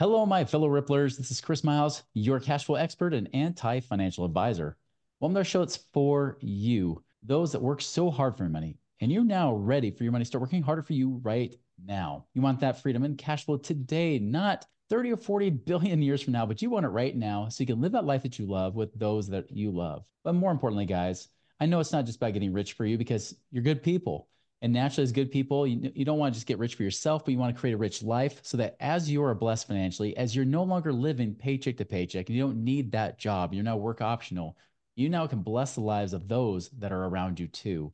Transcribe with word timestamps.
Hello, 0.00 0.24
my 0.24 0.46
fellow 0.46 0.70
Ripplers. 0.70 1.18
This 1.18 1.30
is 1.30 1.42
Chris 1.42 1.62
Miles, 1.62 2.04
your 2.14 2.40
cash 2.40 2.64
flow 2.64 2.76
expert 2.76 3.12
and 3.12 3.28
anti 3.34 3.80
financial 3.80 4.24
advisor. 4.24 4.78
Welcome 5.20 5.34
to 5.34 5.40
our 5.40 5.44
show. 5.44 5.60
It's 5.60 5.76
for 5.92 6.38
you, 6.40 7.04
those 7.22 7.52
that 7.52 7.60
work 7.60 7.82
so 7.82 8.10
hard 8.10 8.34
for 8.34 8.44
your 8.44 8.50
money, 8.50 8.78
and 9.02 9.12
you're 9.12 9.24
now 9.24 9.52
ready 9.52 9.90
for 9.90 10.04
your 10.04 10.12
money 10.12 10.24
to 10.24 10.26
start 10.26 10.40
working 10.40 10.62
harder 10.62 10.82
for 10.82 10.94
you 10.94 11.20
right 11.22 11.54
now. 11.86 12.24
You 12.32 12.40
want 12.40 12.60
that 12.60 12.80
freedom 12.80 13.04
and 13.04 13.18
cash 13.18 13.44
flow 13.44 13.58
today, 13.58 14.18
not 14.18 14.64
30 14.88 15.12
or 15.12 15.16
40 15.18 15.50
billion 15.50 16.00
years 16.00 16.22
from 16.22 16.32
now, 16.32 16.46
but 16.46 16.62
you 16.62 16.70
want 16.70 16.86
it 16.86 16.88
right 16.88 17.14
now 17.14 17.50
so 17.50 17.60
you 17.60 17.66
can 17.66 17.82
live 17.82 17.92
that 17.92 18.06
life 18.06 18.22
that 18.22 18.38
you 18.38 18.46
love 18.46 18.76
with 18.76 18.98
those 18.98 19.28
that 19.28 19.50
you 19.50 19.70
love. 19.70 20.06
But 20.24 20.34
more 20.34 20.50
importantly, 20.50 20.86
guys, 20.86 21.28
I 21.60 21.66
know 21.66 21.78
it's 21.78 21.92
not 21.92 22.06
just 22.06 22.16
about 22.16 22.32
getting 22.32 22.54
rich 22.54 22.72
for 22.72 22.86
you 22.86 22.96
because 22.96 23.36
you're 23.50 23.62
good 23.62 23.82
people. 23.82 24.28
And 24.62 24.72
naturally, 24.72 25.04
as 25.04 25.12
good 25.12 25.30
people, 25.30 25.66
you, 25.66 25.90
you 25.94 26.04
don't 26.04 26.18
want 26.18 26.34
to 26.34 26.36
just 26.36 26.46
get 26.46 26.58
rich 26.58 26.74
for 26.74 26.82
yourself, 26.82 27.24
but 27.24 27.32
you 27.32 27.38
want 27.38 27.54
to 27.54 27.58
create 27.58 27.72
a 27.72 27.78
rich 27.78 28.02
life 28.02 28.40
so 28.42 28.56
that 28.58 28.76
as 28.78 29.10
you 29.10 29.22
are 29.24 29.34
blessed 29.34 29.66
financially, 29.66 30.16
as 30.16 30.36
you're 30.36 30.44
no 30.44 30.64
longer 30.64 30.92
living 30.92 31.34
paycheck 31.34 31.78
to 31.78 31.84
paycheck, 31.84 32.28
you 32.28 32.42
don't 32.42 32.62
need 32.62 32.92
that 32.92 33.18
job, 33.18 33.54
you're 33.54 33.64
now 33.64 33.76
work 33.76 34.02
optional, 34.02 34.58
you 34.96 35.08
now 35.08 35.26
can 35.26 35.40
bless 35.40 35.74
the 35.74 35.80
lives 35.80 36.12
of 36.12 36.28
those 36.28 36.68
that 36.78 36.92
are 36.92 37.06
around 37.06 37.40
you 37.40 37.46
too. 37.48 37.92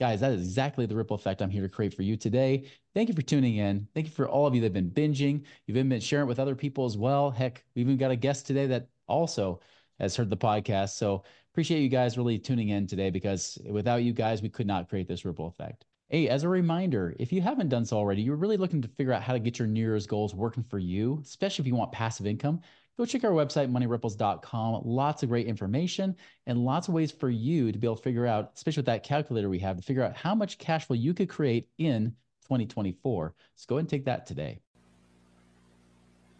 Guys, 0.00 0.20
that 0.20 0.32
is 0.32 0.42
exactly 0.42 0.86
the 0.86 0.96
ripple 0.96 1.16
effect 1.16 1.40
I'm 1.40 1.50
here 1.50 1.62
to 1.62 1.68
create 1.68 1.94
for 1.94 2.02
you 2.02 2.16
today. 2.16 2.68
Thank 2.94 3.08
you 3.08 3.14
for 3.14 3.22
tuning 3.22 3.56
in. 3.56 3.88
Thank 3.94 4.06
you 4.06 4.12
for 4.12 4.28
all 4.28 4.46
of 4.46 4.54
you 4.54 4.60
that 4.62 4.66
have 4.66 4.72
been 4.72 4.90
binging. 4.90 5.44
You've 5.66 5.88
been 5.88 6.00
sharing 6.00 6.26
it 6.26 6.28
with 6.28 6.38
other 6.38 6.54
people 6.54 6.84
as 6.84 6.96
well. 6.96 7.30
Heck, 7.30 7.64
we 7.74 7.82
even 7.82 7.96
got 7.96 8.10
a 8.10 8.16
guest 8.16 8.46
today 8.46 8.66
that 8.66 8.88
also 9.06 9.60
has 9.98 10.14
heard 10.14 10.30
the 10.30 10.36
podcast. 10.36 10.90
So 10.90 11.24
appreciate 11.52 11.80
you 11.80 11.88
guys 11.88 12.18
really 12.18 12.38
tuning 12.38 12.70
in 12.70 12.86
today 12.86 13.08
because 13.10 13.58
without 13.66 14.02
you 14.02 14.12
guys, 14.12 14.42
we 14.42 14.50
could 14.50 14.66
not 14.66 14.88
create 14.88 15.08
this 15.08 15.24
ripple 15.24 15.46
effect. 15.46 15.84
Hey, 16.08 16.28
as 16.28 16.44
a 16.44 16.48
reminder, 16.48 17.16
if 17.18 17.32
you 17.32 17.40
haven't 17.42 17.68
done 17.68 17.84
so 17.84 17.96
already, 17.96 18.22
you're 18.22 18.36
really 18.36 18.56
looking 18.56 18.80
to 18.80 18.86
figure 18.86 19.12
out 19.12 19.22
how 19.22 19.32
to 19.32 19.40
get 19.40 19.58
your 19.58 19.66
New 19.66 19.80
Year's 19.80 20.06
goals 20.06 20.36
working 20.36 20.62
for 20.62 20.78
you, 20.78 21.20
especially 21.24 21.64
if 21.64 21.66
you 21.66 21.74
want 21.74 21.90
passive 21.90 22.28
income, 22.28 22.60
go 22.96 23.04
check 23.04 23.24
our 23.24 23.32
website, 23.32 23.72
moneyripples.com. 23.72 24.82
Lots 24.84 25.24
of 25.24 25.28
great 25.28 25.48
information 25.48 26.14
and 26.46 26.64
lots 26.64 26.86
of 26.86 26.94
ways 26.94 27.10
for 27.10 27.28
you 27.28 27.72
to 27.72 27.78
be 27.78 27.88
able 27.88 27.96
to 27.96 28.02
figure 28.02 28.24
out, 28.24 28.52
especially 28.54 28.82
with 28.82 28.86
that 28.86 29.02
calculator 29.02 29.48
we 29.48 29.58
have, 29.58 29.78
to 29.78 29.82
figure 29.82 30.04
out 30.04 30.16
how 30.16 30.32
much 30.32 30.58
cash 30.58 30.86
flow 30.86 30.94
you 30.94 31.12
could 31.12 31.28
create 31.28 31.68
in 31.78 32.14
2024. 32.42 33.34
So 33.56 33.66
go 33.68 33.74
ahead 33.74 33.80
and 33.80 33.88
take 33.88 34.04
that 34.04 34.26
today. 34.26 34.60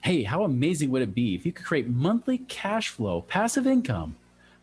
Hey, 0.05 0.23
how 0.23 0.45
amazing 0.45 0.93
would 0.93 1.03
it 1.03 1.13
be 1.13 1.35
if 1.35 1.45
you 1.45 1.51
could 1.51 1.67
create 1.67 1.89
monthly 1.89 2.39
cash 2.39 2.91
flow, 2.91 3.23
passive 3.23 3.67
income? 3.67 4.15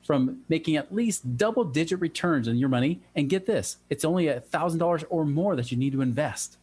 From 0.04 0.42
making 0.50 0.76
at 0.76 0.94
least 0.94 1.38
double 1.38 1.64
digit 1.64 2.00
returns 2.00 2.48
on 2.48 2.58
your 2.58 2.70
money. 2.70 3.02
And 3.16 3.30
get 3.30 3.46
this, 3.46 3.78
it's 3.90 4.06
only 4.06 4.28
a 4.28 4.42
$1,000 4.42 5.06
or 5.09 5.26
more 5.26 5.56
that 5.56 5.72
you 5.72 5.78
need 5.78 5.94
to 5.94 6.02
invest. 6.02 6.58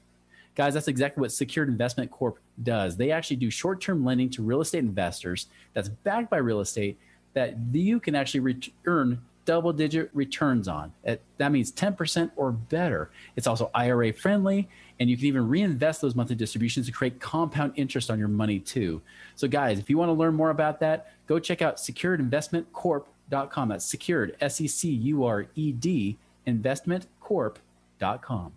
Guys, 0.55 0.75
that's 0.75 0.89
exactly 0.89 1.21
what 1.21 1.33
Secured 1.33 1.69
Investment 1.69 2.11
Corp 2.11 2.39
does. 2.63 2.97
They 2.97 3.11
actually 3.13 3.37
do 3.37 3.51
short 3.51 3.81
term 3.81 4.05
lending 4.05 4.31
to 4.31 4.43
real 4.43 4.61
estate 4.61 4.81
investors 4.81 5.47
that's 5.73 5.89
backed 5.89 6.29
by 6.29 6.39
real 6.39 6.61
estate 6.61 6.99
that 7.35 7.55
you 7.73 8.01
can 8.01 8.15
actually 8.15 8.41
re- 8.41 8.73
earn 8.85 9.23
double 9.45 9.73
digit 9.73 10.11
returns 10.13 10.69
on. 10.69 10.93
That 11.39 11.53
means 11.53 11.73
10% 11.73 12.31
or 12.37 12.53
better. 12.53 13.11
It's 13.37 13.47
also 13.47 13.71
IRA 13.75 14.13
friendly, 14.13 14.69
and 14.99 15.09
you 15.09 15.17
can 15.17 15.27
even 15.27 15.49
reinvest 15.49 16.01
those 16.01 16.15
monthly 16.15 16.37
distributions 16.37 16.87
to 16.87 16.93
create 16.93 17.21
compound 17.21 17.73
interest 17.77 18.11
on 18.11 18.19
your 18.19 18.29
money 18.29 18.59
too. 18.59 19.01
So, 19.37 19.49
guys, 19.49 19.79
if 19.79 19.89
you 19.89 19.97
want 19.99 20.11
to 20.11 20.13
learn 20.13 20.35
more 20.35 20.51
about 20.51 20.81
that, 20.81 21.13
go 21.27 21.39
check 21.39 21.63
out 21.63 21.81
Secured 21.81 22.21
Investment 22.21 22.71
Corp 22.73 23.09
investmentcorp.com. 23.31 23.69
That's 23.69 23.85
secured, 23.85 24.37
S 24.41 24.61
E 24.61 24.69
C 24.69 24.91
U 24.91 25.25
R 25.25 25.47
E 25.55 25.73
D, 25.73 26.19
investmentcorp.com. 26.47 28.53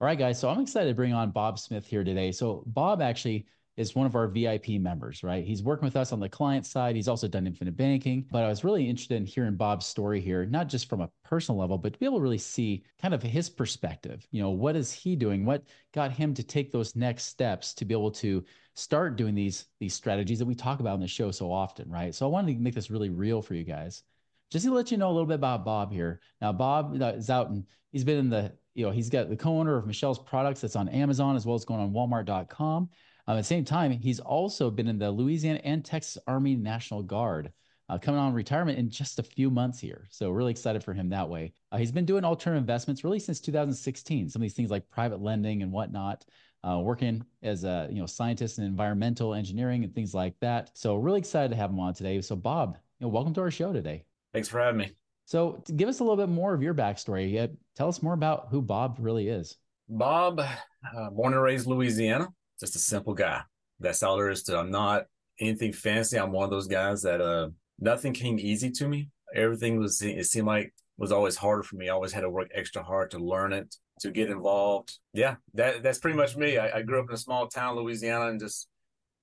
All 0.00 0.06
right, 0.06 0.18
guys. 0.18 0.38
So 0.38 0.48
I'm 0.48 0.60
excited 0.60 0.88
to 0.88 0.94
bring 0.94 1.12
on 1.12 1.30
Bob 1.30 1.58
Smith 1.58 1.86
here 1.86 2.04
today. 2.04 2.32
So, 2.32 2.62
Bob 2.66 3.00
actually 3.00 3.46
is 3.76 3.96
one 3.96 4.06
of 4.06 4.14
our 4.14 4.28
VIP 4.28 4.80
members, 4.80 5.24
right? 5.24 5.44
He's 5.44 5.62
working 5.62 5.84
with 5.84 5.96
us 5.96 6.12
on 6.12 6.20
the 6.20 6.28
client 6.28 6.64
side. 6.64 6.94
He's 6.94 7.08
also 7.08 7.26
done 7.26 7.46
infinite 7.46 7.76
banking. 7.76 8.24
But 8.30 8.44
I 8.44 8.48
was 8.48 8.62
really 8.62 8.88
interested 8.88 9.16
in 9.16 9.26
hearing 9.26 9.56
Bob's 9.56 9.86
story 9.86 10.20
here, 10.20 10.46
not 10.46 10.68
just 10.68 10.88
from 10.88 11.00
a 11.00 11.10
personal 11.24 11.60
level, 11.60 11.76
but 11.76 11.92
to 11.92 11.98
be 11.98 12.06
able 12.06 12.18
to 12.18 12.22
really 12.22 12.38
see 12.38 12.84
kind 13.00 13.14
of 13.14 13.22
his 13.22 13.50
perspective. 13.50 14.26
You 14.30 14.42
know, 14.42 14.50
what 14.50 14.76
is 14.76 14.92
he 14.92 15.16
doing? 15.16 15.44
What 15.44 15.64
got 15.92 16.12
him 16.12 16.34
to 16.34 16.44
take 16.44 16.70
those 16.70 16.94
next 16.94 17.24
steps 17.24 17.74
to 17.74 17.84
be 17.84 17.94
able 17.94 18.12
to 18.12 18.44
start 18.74 19.16
doing 19.16 19.34
these 19.34 19.66
these 19.80 19.94
strategies 19.94 20.38
that 20.40 20.46
we 20.46 20.54
talk 20.54 20.80
about 20.80 20.94
on 20.94 21.00
the 21.00 21.08
show 21.08 21.30
so 21.30 21.50
often, 21.50 21.88
right? 21.90 22.14
So 22.14 22.26
I 22.26 22.28
wanted 22.28 22.54
to 22.54 22.60
make 22.60 22.74
this 22.74 22.90
really 22.90 23.10
real 23.10 23.40
for 23.40 23.54
you 23.54 23.64
guys. 23.64 24.02
Just 24.50 24.66
to 24.66 24.72
let 24.72 24.90
you 24.90 24.98
know 24.98 25.08
a 25.08 25.12
little 25.12 25.26
bit 25.26 25.34
about 25.34 25.64
Bob 25.64 25.92
here. 25.92 26.20
Now, 26.40 26.52
Bob 26.52 26.94
is 27.00 27.30
out 27.30 27.50
and 27.50 27.64
he's 27.90 28.04
been 28.04 28.18
in 28.18 28.30
the, 28.30 28.52
you 28.74 28.84
know, 28.84 28.92
he's 28.92 29.08
got 29.08 29.28
the 29.28 29.36
co-owner 29.36 29.76
of 29.76 29.86
Michelle's 29.86 30.18
products 30.18 30.60
that's 30.60 30.76
on 30.76 30.88
Amazon 30.88 31.34
as 31.34 31.46
well 31.46 31.56
as 31.56 31.64
going 31.64 31.80
on 31.80 31.92
Walmart.com. 31.92 32.88
Um, 33.26 33.36
at 33.36 33.40
the 33.40 33.44
same 33.44 33.64
time, 33.64 33.90
he's 33.90 34.20
also 34.20 34.70
been 34.70 34.86
in 34.86 34.98
the 34.98 35.10
Louisiana 35.10 35.60
and 35.64 35.84
Texas 35.84 36.18
Army 36.26 36.56
National 36.56 37.02
Guard, 37.02 37.52
uh, 37.88 37.98
coming 37.98 38.20
on 38.20 38.34
retirement 38.34 38.78
in 38.78 38.90
just 38.90 39.18
a 39.18 39.22
few 39.22 39.50
months 39.50 39.80
here. 39.80 40.06
So 40.10 40.30
really 40.30 40.50
excited 40.50 40.84
for 40.84 40.92
him 40.92 41.08
that 41.08 41.28
way. 41.28 41.54
Uh, 41.72 41.78
he's 41.78 41.92
been 41.92 42.04
doing 42.04 42.24
alternative 42.24 42.62
investments 42.62 43.02
really 43.02 43.18
since 43.18 43.40
2016. 43.40 44.28
Some 44.28 44.40
of 44.40 44.44
these 44.44 44.54
things 44.54 44.70
like 44.70 44.90
private 44.90 45.22
lending 45.22 45.62
and 45.62 45.72
whatnot. 45.72 46.24
Uh, 46.66 46.78
working 46.78 47.22
as 47.42 47.64
a 47.64 47.86
you 47.90 48.00
know 48.00 48.06
scientist 48.06 48.58
in 48.58 48.64
environmental 48.64 49.34
engineering 49.34 49.84
and 49.84 49.94
things 49.94 50.14
like 50.14 50.34
that. 50.40 50.70
So 50.72 50.96
really 50.96 51.18
excited 51.18 51.50
to 51.50 51.56
have 51.56 51.68
him 51.68 51.78
on 51.78 51.92
today. 51.92 52.20
So 52.22 52.36
Bob, 52.36 52.78
you 52.98 53.04
know, 53.04 53.10
welcome 53.10 53.34
to 53.34 53.42
our 53.42 53.50
show 53.50 53.72
today. 53.72 54.04
Thanks 54.32 54.48
for 54.48 54.60
having 54.60 54.78
me. 54.78 54.92
So 55.26 55.62
give 55.76 55.88
us 55.90 56.00
a 56.00 56.04
little 56.04 56.16
bit 56.16 56.30
more 56.30 56.54
of 56.54 56.62
your 56.62 56.72
backstory. 56.72 57.50
tell 57.76 57.88
us 57.88 58.02
more 58.02 58.14
about 58.14 58.48
who 58.50 58.62
Bob 58.62 58.96
really 58.98 59.28
is. 59.28 59.58
Bob, 59.88 60.40
uh, 60.40 61.10
born 61.10 61.34
and 61.34 61.42
raised 61.42 61.66
Louisiana, 61.66 62.28
just 62.58 62.76
a 62.76 62.78
simple 62.78 63.12
guy. 63.12 63.42
That's 63.80 64.02
all 64.02 64.16
there 64.16 64.30
is 64.30 64.42
to. 64.44 64.58
I'm 64.58 64.70
not 64.70 65.04
anything 65.40 65.72
fancy. 65.72 66.18
I'm 66.18 66.32
one 66.32 66.44
of 66.44 66.50
those 66.50 66.66
guys 66.66 67.02
that 67.02 67.20
uh 67.20 67.48
nothing 67.78 68.12
came 68.12 68.38
easy 68.38 68.70
to 68.70 68.88
me. 68.88 69.10
Everything 69.34 69.78
was 69.78 70.00
it 70.00 70.26
seemed 70.26 70.46
like 70.46 70.72
was 70.96 71.12
always 71.12 71.36
harder 71.36 71.62
for 71.62 71.76
me. 71.76 71.88
I 71.88 71.92
always 71.92 72.12
had 72.12 72.20
to 72.20 72.30
work 72.30 72.48
extra 72.54 72.82
hard 72.82 73.10
to 73.10 73.18
learn 73.18 73.52
it, 73.52 73.76
to 74.00 74.10
get 74.10 74.30
involved. 74.30 74.98
Yeah, 75.12 75.36
that 75.54 75.82
that's 75.82 75.98
pretty 75.98 76.16
much 76.16 76.36
me. 76.36 76.58
I, 76.58 76.78
I 76.78 76.82
grew 76.82 77.00
up 77.00 77.08
in 77.08 77.14
a 77.14 77.18
small 77.18 77.48
town, 77.48 77.76
Louisiana, 77.76 78.28
and 78.28 78.40
just 78.40 78.68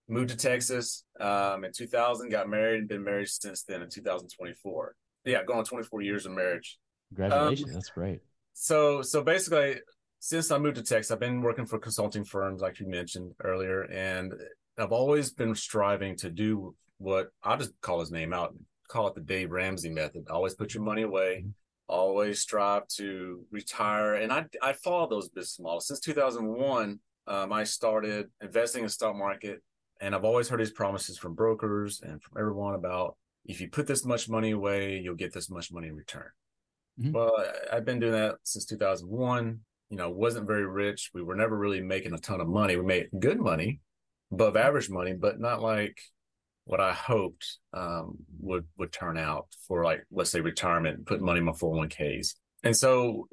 moved 0.07 0.29
to 0.29 0.37
Texas 0.37 1.03
um, 1.19 1.63
in 1.63 1.71
2000. 1.71 2.29
Got 2.29 2.49
married 2.49 2.79
and 2.79 2.89
been 2.89 3.03
married 3.03 3.29
since 3.29 3.63
then 3.63 3.81
in 3.81 3.89
2024. 3.89 4.95
Yeah, 5.25 5.43
going 5.43 5.59
on 5.59 5.65
24 5.65 6.01
years 6.01 6.25
of 6.25 6.33
marriage. 6.33 6.79
Congratulations, 7.09 7.69
um, 7.69 7.73
that's 7.73 7.89
great. 7.89 8.21
So 8.53 9.01
so 9.01 9.23
basically, 9.23 9.77
since 10.19 10.51
I 10.51 10.57
moved 10.57 10.77
to 10.77 10.83
Texas, 10.83 11.11
I've 11.11 11.19
been 11.19 11.41
working 11.41 11.65
for 11.65 11.79
consulting 11.79 12.23
firms, 12.23 12.61
like 12.61 12.79
you 12.79 12.87
mentioned 12.87 13.33
earlier, 13.43 13.83
and 13.83 14.33
I've 14.77 14.91
always 14.91 15.31
been 15.31 15.55
striving 15.55 16.15
to 16.17 16.29
do 16.29 16.75
what 16.97 17.29
I'll 17.43 17.57
just 17.57 17.73
call 17.81 17.99
his 17.99 18.11
name 18.11 18.33
out, 18.33 18.55
call 18.87 19.07
it 19.07 19.15
the 19.15 19.21
Dave 19.21 19.51
Ramsey 19.51 19.89
method. 19.89 20.27
Always 20.29 20.53
put 20.53 20.73
your 20.73 20.83
money 20.83 21.01
away, 21.01 21.39
mm-hmm. 21.39 21.49
Always 21.91 22.39
strive 22.39 22.87
to 22.95 23.45
retire. 23.51 24.15
And 24.15 24.31
I, 24.31 24.45
I 24.61 24.73
follow 24.73 25.07
those 25.07 25.29
business 25.29 25.59
models. 25.59 25.87
Since 25.87 25.99
2001, 25.99 26.99
um, 27.27 27.53
I 27.53 27.63
started 27.63 28.27
investing 28.41 28.79
in 28.79 28.85
the 28.85 28.91
stock 28.91 29.15
market, 29.15 29.61
and 29.99 30.15
I've 30.15 30.25
always 30.25 30.49
heard 30.49 30.59
these 30.59 30.71
promises 30.71 31.17
from 31.17 31.35
brokers 31.35 32.01
and 32.01 32.21
from 32.21 32.39
everyone 32.39 32.75
about 32.75 33.17
if 33.45 33.61
you 33.61 33.69
put 33.69 33.87
this 33.87 34.05
much 34.05 34.29
money 34.29 34.51
away, 34.51 34.99
you'll 34.99 35.15
get 35.15 35.33
this 35.33 35.49
much 35.49 35.71
money 35.71 35.87
in 35.87 35.95
return. 35.95 36.29
Mm-hmm. 36.99 37.11
Well, 37.11 37.33
I've 37.71 37.85
been 37.85 37.99
doing 37.99 38.13
that 38.13 38.35
since 38.43 38.65
2001 38.65 39.59
you 39.91 39.97
know, 39.97 40.09
wasn't 40.09 40.47
very 40.47 40.65
rich. 40.65 41.11
We 41.13 41.21
were 41.21 41.35
never 41.35 41.55
really 41.55 41.81
making 41.81 42.13
a 42.13 42.17
ton 42.17 42.39
of 42.39 42.47
money. 42.47 42.77
We 42.77 42.85
made 42.85 43.09
good 43.19 43.39
money, 43.39 43.81
above 44.31 44.55
average 44.55 44.89
money, 44.89 45.13
but 45.13 45.39
not 45.39 45.61
like 45.61 46.01
what 46.71 46.81
I 46.81 46.93
hoped 46.93 47.57
um, 47.73 48.17
would 48.39 48.65
would 48.77 48.91
turn 48.91 49.17
out 49.17 49.47
for 49.67 49.83
like 49.83 50.03
let's 50.11 50.31
say 50.31 50.41
retirement, 50.41 51.05
putting 51.05 51.25
money 51.25 51.39
in 51.39 51.45
my 51.45 51.51
401ks. 51.51 52.35
And 52.63 52.75
so 52.75 53.27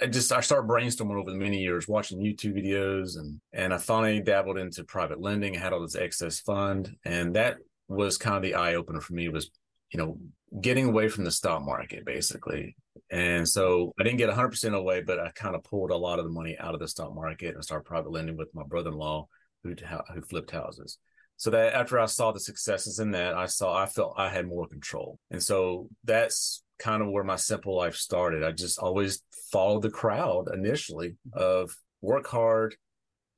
I 0.00 0.06
just 0.06 0.32
I 0.32 0.40
started 0.40 0.68
brainstorming 0.68 1.18
over 1.18 1.30
the 1.30 1.36
many 1.36 1.60
years, 1.60 1.86
watching 1.86 2.20
YouTube 2.20 2.56
videos 2.56 3.16
and 3.16 3.40
and 3.52 3.72
I 3.72 3.78
finally 3.78 4.20
dabbled 4.20 4.58
into 4.58 4.84
private 4.84 5.20
lending, 5.20 5.54
had 5.54 5.72
all 5.72 5.82
this 5.82 5.96
excess 5.96 6.40
fund. 6.40 6.96
And 7.04 7.34
that 7.36 7.58
was 7.88 8.18
kind 8.18 8.36
of 8.36 8.42
the 8.42 8.54
eye 8.54 8.74
opener 8.74 9.00
for 9.00 9.14
me 9.14 9.28
was, 9.28 9.50
you 9.92 9.98
know, 9.98 10.18
getting 10.60 10.86
away 10.86 11.08
from 11.08 11.24
the 11.24 11.30
stock 11.30 11.62
market 11.62 12.04
basically 12.04 12.76
and 13.10 13.48
so 13.48 13.92
I 13.98 14.04
didn't 14.04 14.18
get 14.18 14.30
100% 14.30 14.74
away, 14.74 15.02
but 15.02 15.18
I 15.18 15.30
kind 15.30 15.56
of 15.56 15.64
pulled 15.64 15.90
a 15.90 15.96
lot 15.96 16.18
of 16.18 16.24
the 16.24 16.30
money 16.30 16.56
out 16.58 16.74
of 16.74 16.80
the 16.80 16.88
stock 16.88 17.14
market 17.14 17.54
and 17.54 17.64
started 17.64 17.84
private 17.84 18.12
lending 18.12 18.36
with 18.36 18.54
my 18.54 18.62
brother 18.62 18.90
in 18.90 18.96
law 18.96 19.28
who 19.64 19.74
who 20.14 20.22
flipped 20.22 20.52
houses. 20.52 20.98
So 21.40 21.48
that 21.52 21.72
after 21.72 21.98
I 21.98 22.04
saw 22.04 22.32
the 22.32 22.38
successes 22.38 22.98
in 22.98 23.12
that, 23.12 23.32
I 23.32 23.46
saw 23.46 23.74
I 23.74 23.86
felt 23.86 24.12
I 24.18 24.28
had 24.28 24.46
more 24.46 24.66
control, 24.66 25.18
and 25.30 25.42
so 25.42 25.88
that's 26.04 26.62
kind 26.78 27.00
of 27.00 27.08
where 27.08 27.24
my 27.24 27.36
simple 27.36 27.74
life 27.74 27.94
started. 27.94 28.44
I 28.44 28.52
just 28.52 28.78
always 28.78 29.22
followed 29.50 29.80
the 29.80 29.88
crowd 29.88 30.52
initially 30.52 31.16
of 31.32 31.74
work 32.02 32.26
hard, 32.26 32.76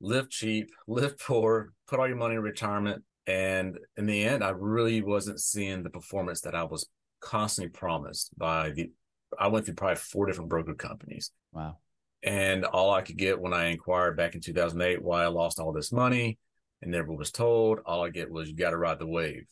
live 0.01 0.29
cheap, 0.29 0.69
live 0.87 1.17
poor, 1.17 1.71
put 1.87 1.97
all 1.97 2.07
your 2.09 2.17
money 2.17 2.35
in 2.35 2.41
retirement. 2.41 3.05
And 3.25 3.77
in 3.95 4.05
the 4.05 4.25
end, 4.25 4.43
I 4.43 4.49
really 4.49 5.01
wasn't 5.01 5.39
seeing 5.39 5.81
the 5.81 5.89
performance 5.89 6.41
that 6.41 6.55
I 6.55 6.65
was 6.65 6.85
constantly 7.21 7.69
promised 7.69 8.37
by 8.37 8.71
the 8.71 8.91
I 9.39 9.47
went 9.47 9.65
through 9.65 9.75
probably 9.75 9.95
four 9.95 10.25
different 10.25 10.49
broker 10.49 10.73
companies. 10.73 11.31
Wow. 11.53 11.77
And 12.21 12.65
all 12.65 12.93
I 12.93 13.01
could 13.01 13.17
get 13.17 13.39
when 13.39 13.53
I 13.53 13.67
inquired 13.67 14.17
back 14.17 14.35
in 14.35 14.41
2008 14.41 15.01
why 15.01 15.23
I 15.23 15.27
lost 15.27 15.57
all 15.57 15.71
this 15.71 15.93
money 15.93 16.37
and 16.83 16.91
never 16.91 17.13
was 17.13 17.31
told, 17.31 17.79
all 17.85 18.03
I 18.03 18.09
get 18.09 18.31
was 18.31 18.49
you 18.49 18.55
got 18.55 18.71
to 18.71 18.77
ride 18.77 18.99
the 18.99 19.07
wave. 19.07 19.45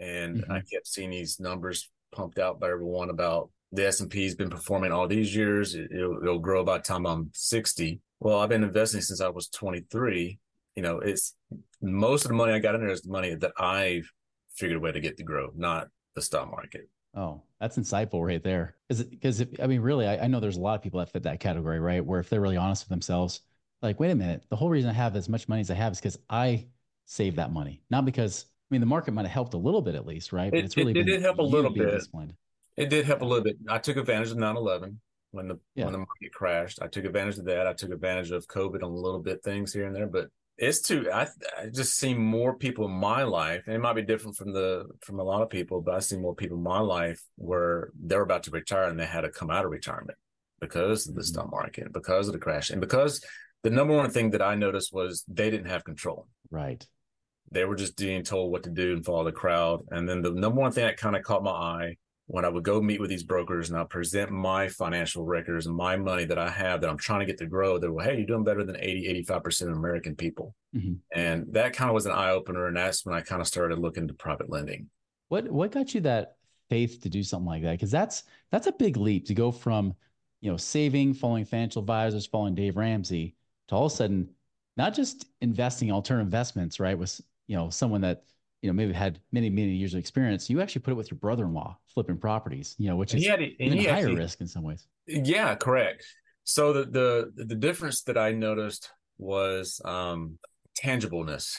And 0.00 0.42
mm-hmm. 0.42 0.52
I 0.52 0.60
kept 0.60 0.86
seeing 0.86 1.10
these 1.10 1.40
numbers 1.40 1.90
pumped 2.12 2.38
out 2.38 2.60
by 2.60 2.68
everyone 2.70 3.10
about 3.10 3.50
the 3.72 3.86
S&P 3.86 4.24
has 4.24 4.34
been 4.34 4.50
performing 4.50 4.92
all 4.92 5.06
these 5.06 5.34
years. 5.34 5.74
It, 5.74 5.90
will 5.92 6.22
it'll 6.22 6.38
grow 6.38 6.64
by 6.64 6.78
the 6.78 6.84
time 6.84 7.06
I'm 7.06 7.30
60. 7.34 8.00
Well, 8.20 8.40
I've 8.40 8.48
been 8.48 8.64
investing 8.64 9.00
since 9.00 9.20
I 9.20 9.28
was 9.28 9.48
23. 9.48 10.38
You 10.74 10.82
know, 10.82 11.00
it's 11.00 11.34
most 11.82 12.24
of 12.24 12.28
the 12.28 12.34
money 12.34 12.52
I 12.52 12.58
got 12.60 12.74
in 12.74 12.80
there 12.80 12.90
is 12.90 13.02
the 13.02 13.10
money 13.10 13.34
that 13.34 13.52
I've 13.58 14.10
figured 14.54 14.78
a 14.78 14.80
way 14.80 14.92
to 14.92 15.00
get 15.00 15.16
to 15.18 15.24
grow, 15.24 15.50
not 15.54 15.88
the 16.14 16.22
stock 16.22 16.50
market. 16.50 16.88
Oh, 17.14 17.42
that's 17.60 17.76
insightful 17.76 18.24
right 18.24 18.42
there. 18.42 18.76
Is 18.88 19.00
it 19.00 19.10
because 19.10 19.44
I 19.60 19.66
mean, 19.66 19.80
really, 19.80 20.06
I, 20.06 20.24
I, 20.24 20.26
know 20.28 20.40
there's 20.40 20.56
a 20.56 20.60
lot 20.60 20.74
of 20.74 20.82
people 20.82 21.00
that 21.00 21.10
fit 21.10 21.24
that 21.24 21.40
category, 21.40 21.80
right? 21.80 22.04
Where 22.04 22.20
if 22.20 22.28
they're 22.28 22.40
really 22.40 22.56
honest 22.56 22.84
with 22.84 22.90
themselves, 22.90 23.40
like, 23.82 23.98
wait 23.98 24.10
a 24.10 24.14
minute, 24.14 24.44
the 24.50 24.56
whole 24.56 24.68
reason 24.68 24.90
I 24.90 24.92
have 24.92 25.16
as 25.16 25.28
much 25.28 25.48
money 25.48 25.60
as 25.60 25.70
I 25.70 25.74
have 25.74 25.92
is 25.92 25.98
because 25.98 26.18
I 26.28 26.66
save 27.08 27.36
that 27.36 27.52
money, 27.52 27.82
not 27.90 28.04
because 28.04 28.44
I 28.70 28.74
mean 28.74 28.80
the 28.80 28.86
market 28.86 29.12
might 29.12 29.22
have 29.22 29.32
helped 29.32 29.54
a 29.54 29.58
little 29.58 29.82
bit 29.82 29.94
at 29.94 30.06
least, 30.06 30.32
right? 30.32 30.50
But 30.50 30.60
it's 30.60 30.76
really 30.76 30.92
it, 30.92 30.98
it 30.98 31.04
did 31.04 31.22
help 31.22 31.38
a 31.38 31.42
little 31.42 31.72
bit. 31.72 31.90
Disciplined. 31.90 32.34
It 32.76 32.90
did 32.90 33.04
help 33.06 33.22
a 33.22 33.24
little 33.24 33.42
bit. 33.42 33.56
I 33.68 33.78
took 33.78 33.96
advantage 33.96 34.30
of 34.30 34.36
9-11 34.36 34.96
when 35.32 35.48
the 35.48 35.58
yeah. 35.74 35.84
when 35.84 35.92
the 35.92 35.98
market 35.98 36.32
crashed. 36.32 36.80
I 36.80 36.86
took 36.86 37.04
advantage 37.04 37.38
of 37.38 37.46
that. 37.46 37.66
I 37.66 37.72
took 37.72 37.90
advantage 37.90 38.30
of 38.30 38.46
COVID 38.46 38.82
on 38.84 38.90
a 38.90 38.94
little 38.94 39.20
bit 39.20 39.42
things 39.42 39.72
here 39.72 39.86
and 39.86 39.96
there, 39.96 40.06
but 40.06 40.28
it's 40.58 40.80
too 40.80 41.08
I, 41.12 41.28
I 41.56 41.66
just 41.72 41.96
see 41.96 42.14
more 42.14 42.54
people 42.54 42.84
in 42.84 42.90
my 42.90 43.22
life 43.22 43.62
and 43.66 43.76
it 43.76 43.78
might 43.78 43.94
be 43.94 44.02
different 44.02 44.36
from 44.36 44.52
the 44.52 44.86
from 45.00 45.20
a 45.20 45.22
lot 45.22 45.40
of 45.40 45.50
people 45.50 45.80
but 45.80 45.94
i 45.94 46.00
see 46.00 46.16
more 46.16 46.34
people 46.34 46.56
in 46.56 46.64
my 46.64 46.80
life 46.80 47.22
where 47.36 47.90
they're 47.98 48.22
about 48.22 48.42
to 48.44 48.50
retire 48.50 48.88
and 48.88 48.98
they 48.98 49.06
had 49.06 49.20
to 49.20 49.30
come 49.30 49.50
out 49.50 49.64
of 49.64 49.70
retirement 49.70 50.18
because 50.60 51.06
of 51.06 51.14
the 51.14 51.20
mm-hmm. 51.20 51.28
stock 51.28 51.50
market 51.50 51.92
because 51.92 52.26
of 52.26 52.32
the 52.32 52.40
crash 52.40 52.70
and 52.70 52.80
because 52.80 53.24
the 53.62 53.70
number 53.70 53.94
one 53.94 54.10
thing 54.10 54.30
that 54.30 54.42
i 54.42 54.56
noticed 54.56 54.92
was 54.92 55.24
they 55.28 55.48
didn't 55.48 55.70
have 55.70 55.84
control 55.84 56.26
right 56.50 56.84
they 57.50 57.64
were 57.64 57.76
just 57.76 57.96
being 57.96 58.22
told 58.22 58.52
what 58.52 58.62
to 58.62 58.70
do 58.70 58.92
and 58.92 59.04
follow 59.04 59.24
the 59.24 59.32
crowd 59.32 59.84
and 59.90 60.08
then 60.08 60.22
the 60.22 60.30
number 60.30 60.60
one 60.60 60.72
thing 60.72 60.84
that 60.84 60.96
kind 60.96 61.16
of 61.16 61.22
caught 61.22 61.42
my 61.42 61.50
eye 61.50 61.96
when 62.28 62.44
I 62.44 62.50
would 62.50 62.62
go 62.62 62.80
meet 62.80 63.00
with 63.00 63.08
these 63.08 63.22
brokers 63.22 63.70
and 63.70 63.78
I 63.78 63.84
present 63.84 64.30
my 64.30 64.68
financial 64.68 65.24
records 65.24 65.66
and 65.66 65.74
my 65.74 65.96
money 65.96 66.26
that 66.26 66.38
I 66.38 66.50
have 66.50 66.82
that 66.82 66.90
I'm 66.90 66.98
trying 66.98 67.20
to 67.20 67.26
get 67.26 67.38
to 67.38 67.46
grow, 67.46 67.78
they're, 67.78 67.90
were, 67.90 68.02
hey, 68.02 68.18
you're 68.18 68.26
doing 68.26 68.44
better 68.44 68.64
than 68.64 68.76
80, 68.78 69.24
85% 69.26 69.62
of 69.62 69.78
American 69.78 70.14
people. 70.14 70.54
Mm-hmm. 70.76 70.94
And 71.18 71.46
that 71.54 71.72
kind 71.72 71.88
of 71.88 71.94
was 71.94 72.04
an 72.04 72.12
eye 72.12 72.30
opener. 72.30 72.66
And 72.66 72.76
that's 72.76 73.06
when 73.06 73.14
I 73.14 73.22
kind 73.22 73.40
of 73.40 73.48
started 73.48 73.78
looking 73.78 74.06
to 74.08 74.14
private 74.14 74.50
lending. 74.50 74.90
What 75.28 75.50
what 75.50 75.72
got 75.72 75.94
you 75.94 76.02
that 76.02 76.34
faith 76.68 77.00
to 77.02 77.08
do 77.08 77.22
something 77.22 77.46
like 77.46 77.62
that? 77.62 77.72
Because 77.72 77.90
that's 77.90 78.24
that's 78.52 78.66
a 78.66 78.72
big 78.72 78.98
leap 78.98 79.26
to 79.28 79.34
go 79.34 79.50
from, 79.50 79.94
you 80.42 80.50
know, 80.50 80.58
saving, 80.58 81.14
following 81.14 81.46
financial 81.46 81.80
advisors, 81.80 82.26
following 82.26 82.54
Dave 82.54 82.76
Ramsey, 82.76 83.34
to 83.68 83.74
all 83.74 83.86
of 83.86 83.92
a 83.92 83.96
sudden 83.96 84.28
not 84.76 84.92
just 84.94 85.26
investing 85.40 85.90
alternative 85.90 86.26
investments, 86.26 86.78
right? 86.78 86.98
With 86.98 87.18
you 87.48 87.56
know, 87.56 87.70
someone 87.70 88.02
that 88.02 88.22
you 88.62 88.68
know 88.68 88.74
maybe 88.74 88.92
had 88.92 89.20
many 89.32 89.50
many 89.50 89.72
years 89.72 89.94
of 89.94 90.00
experience 90.00 90.50
you 90.50 90.60
actually 90.60 90.82
put 90.82 90.90
it 90.90 90.94
with 90.94 91.10
your 91.10 91.18
brother-in-law 91.18 91.76
flipping 91.86 92.16
properties 92.16 92.74
you 92.78 92.88
know 92.88 92.96
which 92.96 93.14
is 93.14 93.26
had, 93.26 93.40
even 93.40 93.78
higher 93.78 93.94
actually, 93.94 94.16
risk 94.16 94.40
in 94.40 94.46
some 94.46 94.62
ways 94.62 94.86
yeah 95.06 95.54
correct 95.54 96.04
so 96.44 96.72
the 96.72 97.30
the 97.36 97.44
the 97.44 97.54
difference 97.54 98.02
that 98.02 98.18
i 98.18 98.32
noticed 98.32 98.90
was 99.18 99.80
um 99.84 100.38
tangibleness 100.80 101.56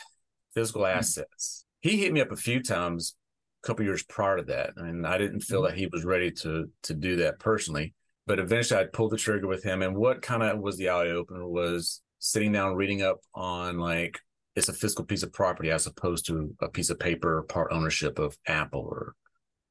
physical 0.54 0.82
mm-hmm. 0.82 0.98
assets 0.98 1.66
he 1.82 1.98
hit 1.98 2.12
me 2.12 2.22
up 2.22 2.32
a 2.32 2.38
few 2.38 2.62
times 2.62 3.16
a 3.64 3.68
couple 3.68 3.86
years 3.86 4.04
prior 4.04 4.38
to 4.38 4.44
that 4.44 4.72
and 4.78 5.08
i 5.08 5.18
didn't 5.18 5.42
feel 5.42 5.62
mm-hmm. 5.62 5.72
that 5.72 5.80
he 5.80 5.88
was 5.88 6.06
ready 6.06 6.32
to 6.32 6.70
to 6.84 6.94
do 6.94 7.18
that 7.18 7.40
personally 7.40 7.94
but 8.28 8.40
eventually 8.40 8.80
i 8.80 8.86
pulled 8.86 9.12
the 9.12 9.18
trigger 9.18 9.48
with 9.48 9.64
him 9.64 9.82
and 9.82 9.96
what 9.96 10.22
kind 10.22 10.44
of 10.44 10.60
was 10.60 10.78
the 10.78 10.90
eye 10.90 11.08
opener 11.08 11.48
was 11.48 12.02
sitting 12.20 12.52
down 12.52 12.76
reading 12.76 13.02
up 13.02 13.20
on 13.34 13.78
like 13.78 14.20
it's 14.60 14.70
a 14.70 14.74
physical 14.74 15.06
piece 15.06 15.24
of 15.24 15.34
property 15.34 15.72
as 15.72 15.88
opposed 15.88 16.26
to 16.28 16.56
a 16.62 16.70
piece 16.70 16.90
of 16.90 17.00
paper 17.00 17.40
or 17.40 17.44
part 17.44 17.72
ownership 17.72 18.20
of 18.20 18.38
Apple 18.48 18.82
or 18.82 19.16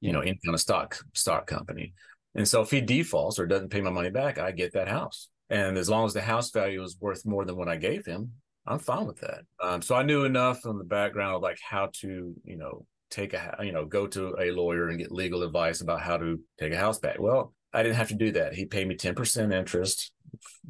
you 0.00 0.12
know 0.12 0.20
any 0.20 0.38
kind 0.44 0.54
of 0.54 0.60
stock 0.60 0.98
stock 1.14 1.46
company. 1.46 1.94
And 2.34 2.46
so 2.46 2.60
if 2.60 2.70
he 2.70 2.80
defaults 2.80 3.38
or 3.38 3.46
doesn't 3.46 3.70
pay 3.70 3.80
my 3.80 3.90
money 3.90 4.10
back, 4.10 4.38
I 4.38 4.52
get 4.52 4.72
that 4.74 4.88
house. 4.88 5.28
And 5.50 5.78
as 5.78 5.88
long 5.88 6.04
as 6.04 6.12
the 6.12 6.20
house 6.20 6.50
value 6.50 6.82
is 6.82 6.96
worth 7.00 7.24
more 7.24 7.44
than 7.44 7.56
what 7.56 7.68
I 7.68 7.76
gave 7.76 8.04
him, 8.04 8.32
I'm 8.66 8.78
fine 8.78 9.06
with 9.06 9.20
that. 9.20 9.40
Um, 9.62 9.80
so 9.80 9.94
I 9.94 10.02
knew 10.02 10.24
enough 10.24 10.66
on 10.66 10.78
the 10.78 10.84
background 10.84 11.36
of 11.36 11.42
like 11.42 11.58
how 11.66 11.90
to, 12.00 12.34
you 12.44 12.56
know, 12.56 12.84
take 13.10 13.32
a, 13.32 13.56
you 13.62 13.72
know, 13.72 13.86
go 13.86 14.06
to 14.06 14.36
a 14.38 14.50
lawyer 14.50 14.88
and 14.88 14.98
get 14.98 15.10
legal 15.10 15.42
advice 15.42 15.80
about 15.80 16.02
how 16.02 16.18
to 16.18 16.38
take 16.60 16.72
a 16.72 16.76
house 16.76 16.98
back. 16.98 17.18
Well, 17.18 17.54
I 17.72 17.82
didn't 17.82 17.96
have 17.96 18.08
to 18.08 18.14
do 18.14 18.32
that. 18.32 18.54
He 18.54 18.66
paid 18.66 18.86
me 18.86 18.96
10% 18.96 19.54
interest 19.54 20.12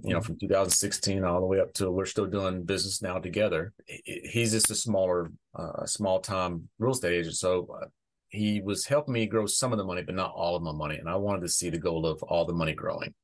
you 0.02 0.14
know, 0.14 0.20
from 0.20 0.38
2016 0.38 1.24
all 1.24 1.40
the 1.40 1.46
way 1.46 1.60
up 1.60 1.72
to 1.74 1.90
we're 1.90 2.06
still 2.06 2.26
doing 2.26 2.64
business 2.64 3.02
now 3.02 3.18
together. 3.18 3.72
He's 3.86 4.52
just 4.52 4.70
a 4.70 4.74
smaller, 4.74 5.30
uh, 5.54 5.86
small 5.86 6.20
time 6.20 6.68
real 6.78 6.92
estate 6.92 7.14
agent. 7.14 7.36
So 7.36 7.68
uh, 7.82 7.86
he 8.28 8.60
was 8.60 8.86
helping 8.86 9.14
me 9.14 9.26
grow 9.26 9.46
some 9.46 9.72
of 9.72 9.78
the 9.78 9.84
money, 9.84 10.02
but 10.02 10.14
not 10.14 10.32
all 10.34 10.56
of 10.56 10.62
my 10.62 10.72
money. 10.72 10.96
And 10.96 11.08
I 11.08 11.16
wanted 11.16 11.42
to 11.42 11.48
see 11.48 11.70
the 11.70 11.78
goal 11.78 12.06
of 12.06 12.22
all 12.22 12.44
the 12.44 12.52
money 12.52 12.74
growing. 12.74 13.14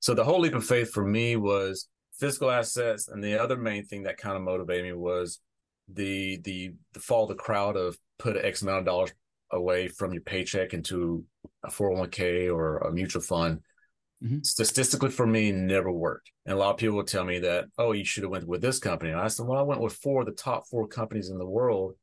So 0.00 0.14
the 0.14 0.24
whole 0.24 0.40
leap 0.40 0.54
of 0.54 0.64
faith 0.64 0.90
for 0.90 1.04
me 1.04 1.36
was 1.36 1.88
physical 2.18 2.50
assets. 2.50 3.08
And 3.08 3.22
the 3.22 3.40
other 3.40 3.56
main 3.56 3.84
thing 3.84 4.04
that 4.04 4.18
kind 4.18 4.36
of 4.36 4.42
motivated 4.42 4.84
me 4.84 4.92
was 4.92 5.40
the, 5.92 6.38
the, 6.42 6.72
the 6.92 7.00
fall 7.00 7.24
of 7.24 7.30
the 7.30 7.34
crowd 7.34 7.76
of 7.76 7.96
put 8.18 8.36
X 8.36 8.62
amount 8.62 8.80
of 8.80 8.84
dollars 8.84 9.12
away 9.50 9.88
from 9.88 10.12
your 10.12 10.22
paycheck 10.22 10.74
into 10.74 11.24
a 11.64 11.68
401k 11.68 12.52
or 12.52 12.78
a 12.78 12.92
mutual 12.92 13.22
fund 13.22 13.60
mm-hmm. 14.22 14.42
statistically 14.42 15.10
for 15.10 15.26
me 15.26 15.52
never 15.52 15.90
worked. 15.90 16.30
And 16.46 16.54
a 16.54 16.58
lot 16.58 16.70
of 16.70 16.76
people 16.76 16.96
will 16.96 17.04
tell 17.04 17.24
me 17.24 17.38
that, 17.40 17.66
oh, 17.78 17.92
you 17.92 18.04
should 18.04 18.24
have 18.24 18.30
went 18.30 18.46
with 18.46 18.60
this 18.60 18.78
company. 18.78 19.12
And 19.12 19.20
I 19.20 19.28
said, 19.28 19.46
well, 19.46 19.58
I 19.58 19.62
went 19.62 19.80
with 19.80 19.94
four 19.94 20.20
of 20.20 20.26
the 20.26 20.32
top 20.32 20.66
four 20.68 20.86
companies 20.86 21.30
in 21.30 21.38
the 21.38 21.46
world, 21.46 21.94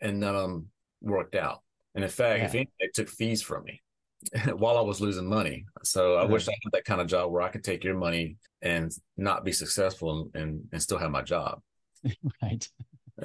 and 0.00 0.20
none 0.20 0.34
of 0.34 0.42
them 0.42 0.68
worked 1.00 1.34
out. 1.34 1.60
And 1.94 2.04
in 2.04 2.10
fact, 2.10 2.38
yeah. 2.38 2.46
if 2.46 2.54
anything, 2.54 2.72
they 2.80 2.88
took 2.94 3.08
fees 3.08 3.42
from 3.42 3.64
me 3.64 3.82
while 4.54 4.78
I 4.78 4.82
was 4.82 5.00
losing 5.00 5.28
money. 5.28 5.64
So 5.82 6.16
I 6.16 6.22
mm-hmm. 6.22 6.32
wish 6.32 6.48
I 6.48 6.52
had 6.52 6.72
that 6.72 6.84
kind 6.84 7.00
of 7.00 7.06
job 7.06 7.30
where 7.30 7.42
I 7.42 7.48
could 7.48 7.64
take 7.64 7.84
your 7.84 7.96
money 7.96 8.36
and 8.62 8.92
not 9.16 9.44
be 9.44 9.52
successful 9.52 10.30
and, 10.34 10.42
and, 10.42 10.68
and 10.72 10.82
still 10.82 10.98
have 10.98 11.10
my 11.10 11.22
job. 11.22 11.60
right. 12.42 12.68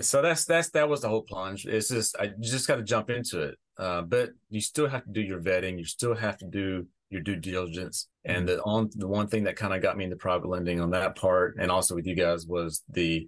So 0.01 0.21
that's 0.21 0.43
that's 0.43 0.71
that 0.71 0.89
was 0.89 1.01
the 1.01 1.09
whole 1.09 1.21
plunge. 1.21 1.65
It's 1.65 1.87
just 1.87 2.17
I 2.17 2.31
just 2.39 2.67
got 2.67 2.75
to 2.75 2.83
jump 2.83 3.09
into 3.09 3.43
it, 3.43 3.57
uh, 3.77 4.01
but 4.01 4.31
you 4.49 4.59
still 4.59 4.87
have 4.87 5.05
to 5.05 5.11
do 5.11 5.21
your 5.21 5.39
vetting. 5.39 5.77
You 5.77 5.85
still 5.85 6.15
have 6.15 6.37
to 6.39 6.45
do 6.45 6.87
your 7.09 7.21
due 7.21 7.35
diligence. 7.35 8.07
And 8.23 8.47
mm-hmm. 8.47 8.57
the 8.57 8.63
on 8.63 8.89
the 8.95 9.07
one 9.07 9.27
thing 9.27 9.43
that 9.45 9.55
kind 9.55 9.73
of 9.73 9.81
got 9.81 9.97
me 9.97 10.05
into 10.05 10.15
private 10.15 10.47
lending 10.47 10.81
on 10.81 10.91
that 10.91 11.15
part, 11.15 11.55
and 11.59 11.71
also 11.71 11.95
with 11.95 12.07
you 12.07 12.15
guys, 12.15 12.45
was 12.45 12.83
the 12.89 13.27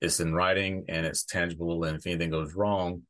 it's 0.00 0.20
in 0.20 0.34
writing 0.34 0.84
and 0.88 1.06
it's 1.06 1.24
tangible. 1.24 1.84
And 1.84 1.96
if 1.96 2.06
anything 2.06 2.30
goes 2.30 2.54
wrong, 2.54 3.02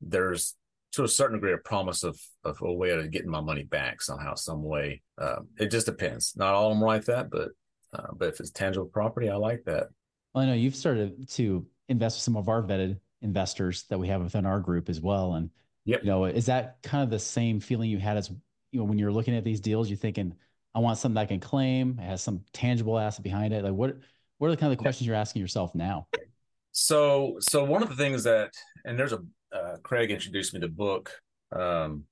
there's 0.00 0.54
to 0.92 1.04
a 1.04 1.08
certain 1.08 1.36
degree 1.36 1.52
a 1.52 1.58
promise 1.58 2.02
of 2.04 2.18
of 2.44 2.58
a 2.62 2.72
way 2.72 2.90
of 2.90 3.10
getting 3.10 3.30
my 3.30 3.40
money 3.40 3.64
back 3.64 4.00
somehow, 4.00 4.34
some 4.34 4.62
way. 4.62 5.02
Uh, 5.20 5.40
it 5.58 5.70
just 5.70 5.86
depends. 5.86 6.34
Not 6.36 6.54
all 6.54 6.70
of 6.70 6.78
them 6.78 6.86
like 6.86 7.04
that, 7.06 7.30
but 7.30 7.50
uh, 7.92 8.12
but 8.16 8.28
if 8.28 8.40
it's 8.40 8.50
tangible 8.50 8.86
property, 8.86 9.28
I 9.28 9.36
like 9.36 9.64
that. 9.66 9.88
Well, 10.34 10.44
I 10.44 10.46
know 10.46 10.54
you've 10.54 10.76
started 10.76 11.28
to 11.30 11.66
invest 11.88 12.16
with 12.16 12.22
some 12.22 12.36
of 12.36 12.48
our 12.48 12.62
vetted 12.62 12.98
investors 13.22 13.84
that 13.88 13.98
we 13.98 14.08
have 14.08 14.22
within 14.22 14.46
our 14.46 14.60
group 14.60 14.88
as 14.88 15.00
well, 15.00 15.34
and 15.34 15.50
yep. 15.84 16.00
you 16.02 16.06
know, 16.06 16.24
is 16.24 16.46
that 16.46 16.78
kind 16.82 17.02
of 17.02 17.10
the 17.10 17.18
same 17.18 17.60
feeling 17.60 17.90
you 17.90 17.98
had 17.98 18.16
as 18.16 18.30
you 18.72 18.80
know, 18.80 18.84
when 18.84 18.98
you're 18.98 19.12
looking 19.12 19.34
at 19.34 19.44
these 19.44 19.60
deals, 19.60 19.88
you're 19.88 19.96
thinking, 19.96 20.34
I 20.74 20.80
want 20.80 20.98
something 20.98 21.18
I 21.18 21.26
can 21.26 21.40
claim, 21.40 21.98
it 21.98 22.04
has 22.04 22.22
some 22.22 22.44
tangible 22.52 22.98
asset 22.98 23.24
behind 23.24 23.52
it. 23.52 23.64
Like 23.64 23.72
what 23.72 23.96
what 24.38 24.48
are 24.48 24.50
the 24.50 24.56
kind 24.56 24.72
of 24.72 24.78
the 24.78 24.82
questions 24.82 25.06
you're 25.06 25.16
asking 25.16 25.42
yourself 25.42 25.74
now? 25.74 26.06
So 26.72 27.36
so 27.40 27.64
one 27.64 27.82
of 27.82 27.88
the 27.88 27.96
things 27.96 28.24
that 28.24 28.52
and 28.84 28.98
there's 28.98 29.12
a 29.12 29.20
uh, 29.52 29.78
Craig 29.82 30.10
introduced 30.10 30.52
me 30.54 30.60
to 30.60 30.68
book 30.68 31.10
um 31.52 32.04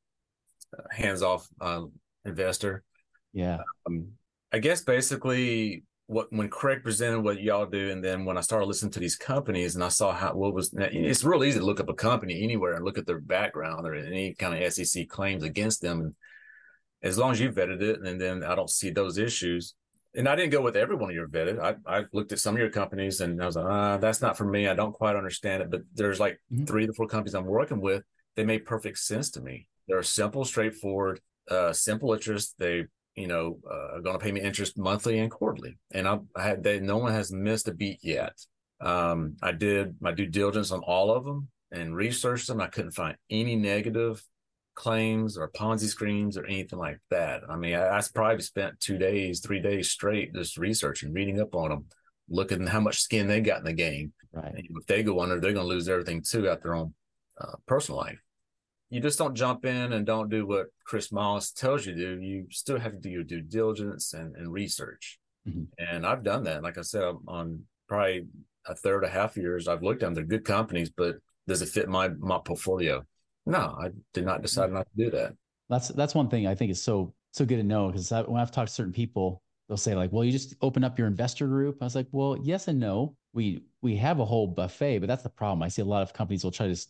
hands 0.91 1.23
off 1.23 1.47
uh, 1.61 1.83
investor. 2.25 2.83
Yeah. 3.33 3.59
Um, 3.87 4.09
I 4.53 4.59
guess 4.59 4.83
basically 4.83 5.85
what 6.07 6.29
when 6.31 6.49
Craig 6.49 6.83
presented 6.83 7.21
what 7.21 7.41
y'all 7.41 7.67
do, 7.67 7.91
and 7.91 8.03
then 8.03 8.25
when 8.25 8.39
I 8.39 8.41
started 8.41 8.67
listening 8.67 8.93
to 8.93 9.01
these 9.01 9.17
companies 9.17 9.75
and 9.75 9.85
I 9.85 9.89
saw 9.89 10.13
how 10.13 10.35
what 10.35 10.55
was 10.55 10.73
it's 10.77 11.25
real 11.25 11.45
easy 11.45 11.59
to 11.59 11.65
look 11.65 11.81
up 11.81 11.89
a 11.89 11.95
company 11.95 12.43
anywhere 12.43 12.75
and 12.75 12.85
look 12.85 12.99
at 12.99 13.07
their 13.07 13.21
background 13.21 13.87
or 13.87 13.95
any 13.95 14.35
kind 14.35 14.61
of 14.61 14.73
SEC 14.73 15.09
claims 15.09 15.43
against 15.43 15.83
them 15.83 16.01
and 16.01 16.15
as 17.03 17.19
long 17.19 17.33
as 17.33 17.41
you 17.41 17.51
vetted 17.51 17.83
it 17.83 18.01
and 18.01 18.21
then 18.21 18.43
I 18.43 18.55
don't 18.55 18.71
see 18.71 18.91
those 18.91 19.19
issues, 19.19 19.75
and 20.17 20.29
I 20.29 20.35
didn't 20.35 20.53
go 20.53 20.63
with 20.63 20.77
every 20.77 20.97
one 20.97 21.11
of 21.11 21.15
your 21.15 21.29
vetted. 21.29 21.61
I, 21.61 21.75
I 21.87 22.05
looked 22.13 22.33
at 22.33 22.39
some 22.39 22.55
of 22.55 22.61
your 22.61 22.71
companies 22.71 23.21
and 23.21 23.41
I 23.43 23.47
was 23.47 23.57
like, 23.57 23.67
ah, 23.67 23.99
that's 23.99 24.23
not 24.23 24.37
for 24.37 24.47
me. 24.47 24.67
I 24.67 24.75
don't 24.75 24.95
quite 24.95 25.15
understand 25.15 25.63
it. 25.63 25.71
But 25.71 25.83
there's 25.95 26.19
like 26.19 26.41
mm-hmm. 26.51 26.65
three 26.65 26.87
to 26.87 26.93
four 26.95 27.07
companies 27.07 27.35
I'm 27.35 27.45
working 27.45 27.81
with. 27.81 28.03
They 28.35 28.45
made 28.45 28.65
perfect 28.65 28.99
sense 28.99 29.31
to 29.33 29.43
me. 29.43 29.69
They're 29.87 30.03
simple, 30.03 30.45
straightforward, 30.47 31.21
uh, 31.51 31.75
simple 31.75 32.15
interest. 32.15 32.55
They, 32.59 32.85
you 33.15 33.27
know, 33.27 33.59
uh, 33.71 33.97
are 33.97 34.01
going 34.01 34.19
to 34.19 34.25
pay 34.25 34.33
me 34.33 34.41
interest 34.41 34.79
monthly 34.79 35.19
and 35.19 35.31
quarterly. 35.31 35.79
And 35.91 36.09
I, 36.09 36.19
I 36.35 36.43
had, 36.43 36.63
they, 36.63 36.81
no 36.81 36.97
one 36.97 37.13
has 37.13 37.31
missed 37.31 37.69
a 37.69 37.75
beat 37.75 38.01
yet. 38.03 38.33
Um, 38.81 39.37
I 39.43 39.53
did 39.53 39.97
my 40.01 40.13
due 40.13 40.27
diligence 40.27 40.71
on 40.71 40.81
all 40.81 41.11
of 41.11 41.25
them 41.25 41.49
and 41.73 41.95
researched 41.95 42.47
them. 42.49 42.61
I 42.61 42.69
couldn't 42.69 42.93
find 42.93 43.17
any 43.29 43.55
negative 43.55 44.23
claims 44.77 45.37
or 45.37 45.51
Ponzi 45.51 45.89
schemes 45.89 46.39
or 46.39 46.47
anything 46.47 46.79
like 46.79 47.01
that. 47.11 47.43
I 47.49 47.57
mean, 47.57 47.75
I, 47.75 47.99
I 47.99 48.03
probably 48.15 48.43
spent 48.43 48.79
two 48.79 48.99
days, 48.99 49.41
three 49.41 49.61
days 49.61 49.91
straight 49.91 50.33
just 50.35 50.57
researching, 50.57 51.13
reading 51.13 51.41
up 51.41 51.57
on 51.57 51.71
them, 51.71 51.87
looking 52.29 52.67
how 52.67 52.81
much 52.81 53.01
skin 53.01 53.27
they 53.27 53.41
got 53.41 53.59
in 53.59 53.65
the 53.65 53.73
game. 53.73 54.13
Right. 54.33 54.55
And 54.55 54.69
if 54.71 54.87
they 54.87 55.03
go 55.03 55.21
under, 55.21 55.41
they're 55.41 55.55
going 55.55 55.67
to 55.67 55.75
lose 55.75 55.89
everything 55.89 56.23
too 56.23 56.49
out 56.49 56.63
their 56.63 56.75
own 56.75 56.95
uh, 57.41 57.57
personal 57.67 58.01
life. 58.01 58.21
You 58.91 59.01
just 59.01 59.19
don't 59.19 59.35
jump 59.35 59.65
in 59.65 59.93
and 59.95 60.07
don't 60.07 60.29
do 60.29 60.47
what 60.47 60.67
Chris 60.85 61.11
Miles 61.11 61.51
tells 61.51 61.87
you 61.87 61.95
to 61.95 61.99
do. 61.99 62.23
You 62.23 62.47
still 62.51 62.79
have 62.79 62.93
to 62.93 62.99
do 62.99 63.11
your 63.11 63.25
due 63.25 63.41
diligence 63.41 64.13
and, 64.13 64.37
and 64.37 64.53
research. 64.53 65.19
Mm-hmm. 65.49 65.65
And 65.79 66.07
I've 66.07 66.23
done 66.23 66.45
that. 66.45 66.63
Like 66.63 66.79
I 66.79 66.83
said, 66.83 67.03
on 67.27 67.63
probably 67.89 68.27
a 68.67 68.75
third, 68.75 69.05
a 69.05 69.09
half 69.09 69.37
years, 69.37 69.67
I've 69.67 69.83
looked 69.83 70.03
at 70.03 70.07
them. 70.07 70.15
They're 70.15 70.25
good 70.25 70.45
companies, 70.45 70.91
but 70.91 71.17
does 71.49 71.63
it 71.63 71.69
fit 71.69 71.89
my 71.89 72.09
my 72.09 72.39
portfolio? 72.45 73.05
No, 73.47 73.77
I 73.81 73.91
did 74.13 74.25
not 74.25 74.43
decide 74.43 74.73
not 74.73 74.87
to 74.91 75.05
do 75.05 75.11
that. 75.13 75.35
That's 75.69 75.89
that's 75.89 76.15
one 76.15 76.29
thing 76.29 76.47
I 76.47 76.55
think 76.55 76.71
is 76.73 76.83
so 76.83 77.15
so 77.33 77.45
good 77.45 77.57
to 77.57 77.63
know 77.63 77.89
because 77.89 78.11
when 78.11 78.41
I've 78.41 78.51
talked 78.51 78.69
to 78.69 78.75
certain 78.75 78.93
people, 78.93 79.43
they'll 79.69 79.77
say 79.77 79.95
like, 79.95 80.13
"Well, 80.13 80.25
you 80.25 80.33
just 80.33 80.55
open 80.61 80.85
up 80.85 80.99
your 80.99 81.07
investor 81.07 81.47
group." 81.47 81.79
I 81.81 81.85
was 81.85 81.95
like, 81.95 82.09
"Well, 82.13 82.37
yes 82.43 82.69
and 82.69 82.81
no. 82.81 83.17
We 83.33 83.63
we 83.83 83.97
have 83.97 84.19
a 84.19 84.25
whole 84.25 84.49
buffet, 84.49 84.99
but 84.99 85.07
that's 85.07 85.23
the 85.23 85.29
problem. 85.29 85.63
I 85.63 85.69
see 85.69 85.83
a 85.83 85.87
lot 85.87 86.03
of 86.03 86.13
companies 86.13 86.43
will 86.43 86.51
try 86.51 86.67
to 86.67 86.87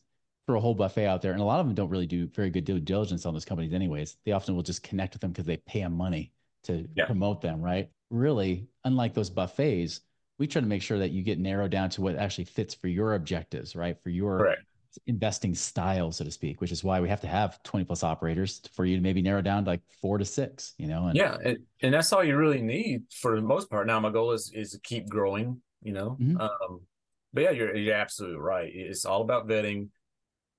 throw 0.47 0.59
a 0.59 0.61
whole 0.61 0.75
buffet 0.75 1.07
out 1.07 1.23
there, 1.23 1.33
and 1.33 1.41
a 1.41 1.45
lot 1.45 1.61
of 1.61 1.67
them 1.67 1.75
don't 1.75 1.91
really 1.91 2.07
do 2.07 2.27
very 2.29 2.51
good 2.51 2.65
due 2.65 2.81
diligence 2.81 3.27
on 3.27 3.35
those 3.35 3.45
companies, 3.45 3.75
anyways. 3.75 4.17
They 4.25 4.33
often 4.33 4.55
will 4.55 4.63
just 4.63 4.83
connect 4.83 5.15
with 5.15 5.21
them 5.21 5.33
because 5.33 5.47
they 5.47 5.59
pay 5.59 5.81
them 5.81 5.95
money 5.95 6.33
to 6.65 6.89
yeah. 6.95 7.07
promote 7.07 7.43
them, 7.43 7.61
right? 7.61 7.91
Really, 8.11 8.69
unlike 8.85 9.13
those 9.13 9.31
buffets, 9.31 10.01
we 10.39 10.47
try 10.47 10.61
to 10.61 10.67
make 10.67 10.83
sure 10.83 10.99
that 10.99 11.11
you 11.11 11.23
get 11.23 11.39
narrowed 11.41 11.73
down 11.73 11.91
to 11.91 12.03
what 12.03 12.17
actually 12.17 12.45
fits 12.45 12.75
for 12.75 12.89
your 12.89 13.15
objectives, 13.15 13.75
right? 13.75 14.01
For 14.03 14.11
your 14.11 14.37
right 14.39 14.59
investing 15.07 15.55
style, 15.55 16.13
so 16.13 16.25
to 16.25 16.31
speak, 16.31 16.61
which 16.61 16.73
is 16.73 16.83
why 16.83 17.01
we 17.01 17.09
have 17.09 17.21
to 17.21 17.27
have 17.27 17.63
20 17.63 17.85
plus 17.85 18.03
operators 18.03 18.61
for 18.73 18.85
you 18.85 18.97
to 18.97 19.03
maybe 19.03 19.23
narrow 19.23 19.43
down 19.43 19.65
to 19.65 19.71
like 19.71 19.83
four 20.01 20.19
to 20.19 20.25
six, 20.25 20.75
you 20.79 20.87
know? 20.87 21.07
And, 21.07 21.17
yeah. 21.17 21.37
And, 21.45 21.59
and 21.83 21.95
that's 21.95 22.13
all 22.13 22.25
you 22.25 22.37
really 22.37 22.63
need 22.63 23.05
for 23.11 23.37
the 23.37 23.43
most 23.43 23.71
part. 23.71 23.87
Now, 23.87 24.01
my 24.01 24.11
goal 24.11 24.33
is, 24.33 24.53
is 24.55 24.73
to 24.73 24.81
keep 24.81 25.09
growing, 25.09 25.61
you 25.83 25.93
know? 25.93 26.17
Mm-hmm. 26.21 26.41
Um, 26.41 26.81
but 27.33 27.43
yeah, 27.43 27.51
you're, 27.51 27.77
you're 27.77 27.95
absolutely 27.95 28.39
right. 28.39 28.71
It's 28.73 29.05
all 29.05 29.23
about 29.23 29.47
vetting. 29.47 29.89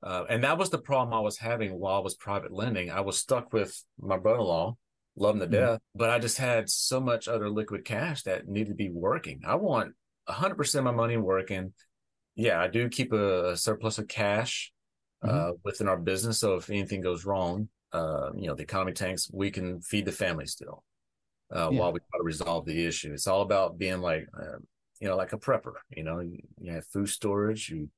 Uh, 0.04 0.26
and 0.30 0.44
that 0.44 0.58
was 0.58 0.70
the 0.70 0.78
problem 0.78 1.14
I 1.14 1.22
was 1.22 1.38
having 1.38 1.78
while 1.80 1.96
I 1.96 2.00
was 2.00 2.16
private 2.16 2.52
lending. 2.52 2.92
I 2.92 3.02
was 3.02 3.18
stuck 3.18 3.52
with 3.52 3.84
my 4.00 4.18
brother-in-law, 4.18 4.78
love 5.16 5.36
him 5.36 5.40
to 5.40 5.46
mm-hmm. 5.46 5.54
death, 5.54 5.80
but 5.96 6.10
I 6.10 6.20
just 6.20 6.38
had 6.38 6.70
so 6.70 7.00
much 7.00 7.28
other 7.28 7.50
liquid 7.50 7.84
cash 7.84 8.24
that 8.24 8.48
needed 8.48 8.70
to 8.70 8.76
be 8.76 8.90
working. 8.90 9.42
I 9.46 9.56
want 9.56 9.94
100% 10.30 10.76
of 10.76 10.84
my 10.84 10.92
money 10.92 11.18
working 11.18 11.74
yeah, 12.38 12.62
I 12.62 12.68
do 12.68 12.88
keep 12.88 13.12
a, 13.12 13.52
a 13.52 13.58
surplus 13.58 13.98
of 13.98 14.08
cash 14.08 14.72
uh, 15.24 15.28
mm-hmm. 15.28 15.52
within 15.66 15.88
our 15.90 15.98
business. 15.98 16.40
So 16.40 16.54
if 16.54 16.70
anything 16.70 17.02
goes 17.02 17.26
wrong, 17.26 17.68
uh, 17.92 18.30
you 18.36 18.48
know, 18.48 18.54
the 18.54 18.64
economy 18.64 18.94
tanks, 18.94 19.30
we 19.34 19.50
can 19.50 19.82
feed 19.82 20.06
the 20.06 20.12
family 20.12 20.46
still 20.46 20.84
uh, 21.54 21.70
yeah. 21.72 21.80
while 21.80 21.92
we 21.92 22.00
try 22.00 22.20
to 22.20 22.24
resolve 22.24 22.66
the 22.66 22.86
issue. 22.86 23.12
It's 23.12 23.26
all 23.26 23.42
about 23.42 23.80
being 23.80 24.02
like, 24.02 24.28
uh, 24.40 24.60
you 25.00 25.08
know, 25.08 25.18
like 25.18 25.34
a 25.34 25.38
prepper. 25.38 25.74
You 25.90 26.04
know, 26.04 26.20
you, 26.20 26.38
you, 26.60 26.74
have 26.74 26.86
food 26.86 27.10
storage, 27.10 27.70
you 27.70 27.90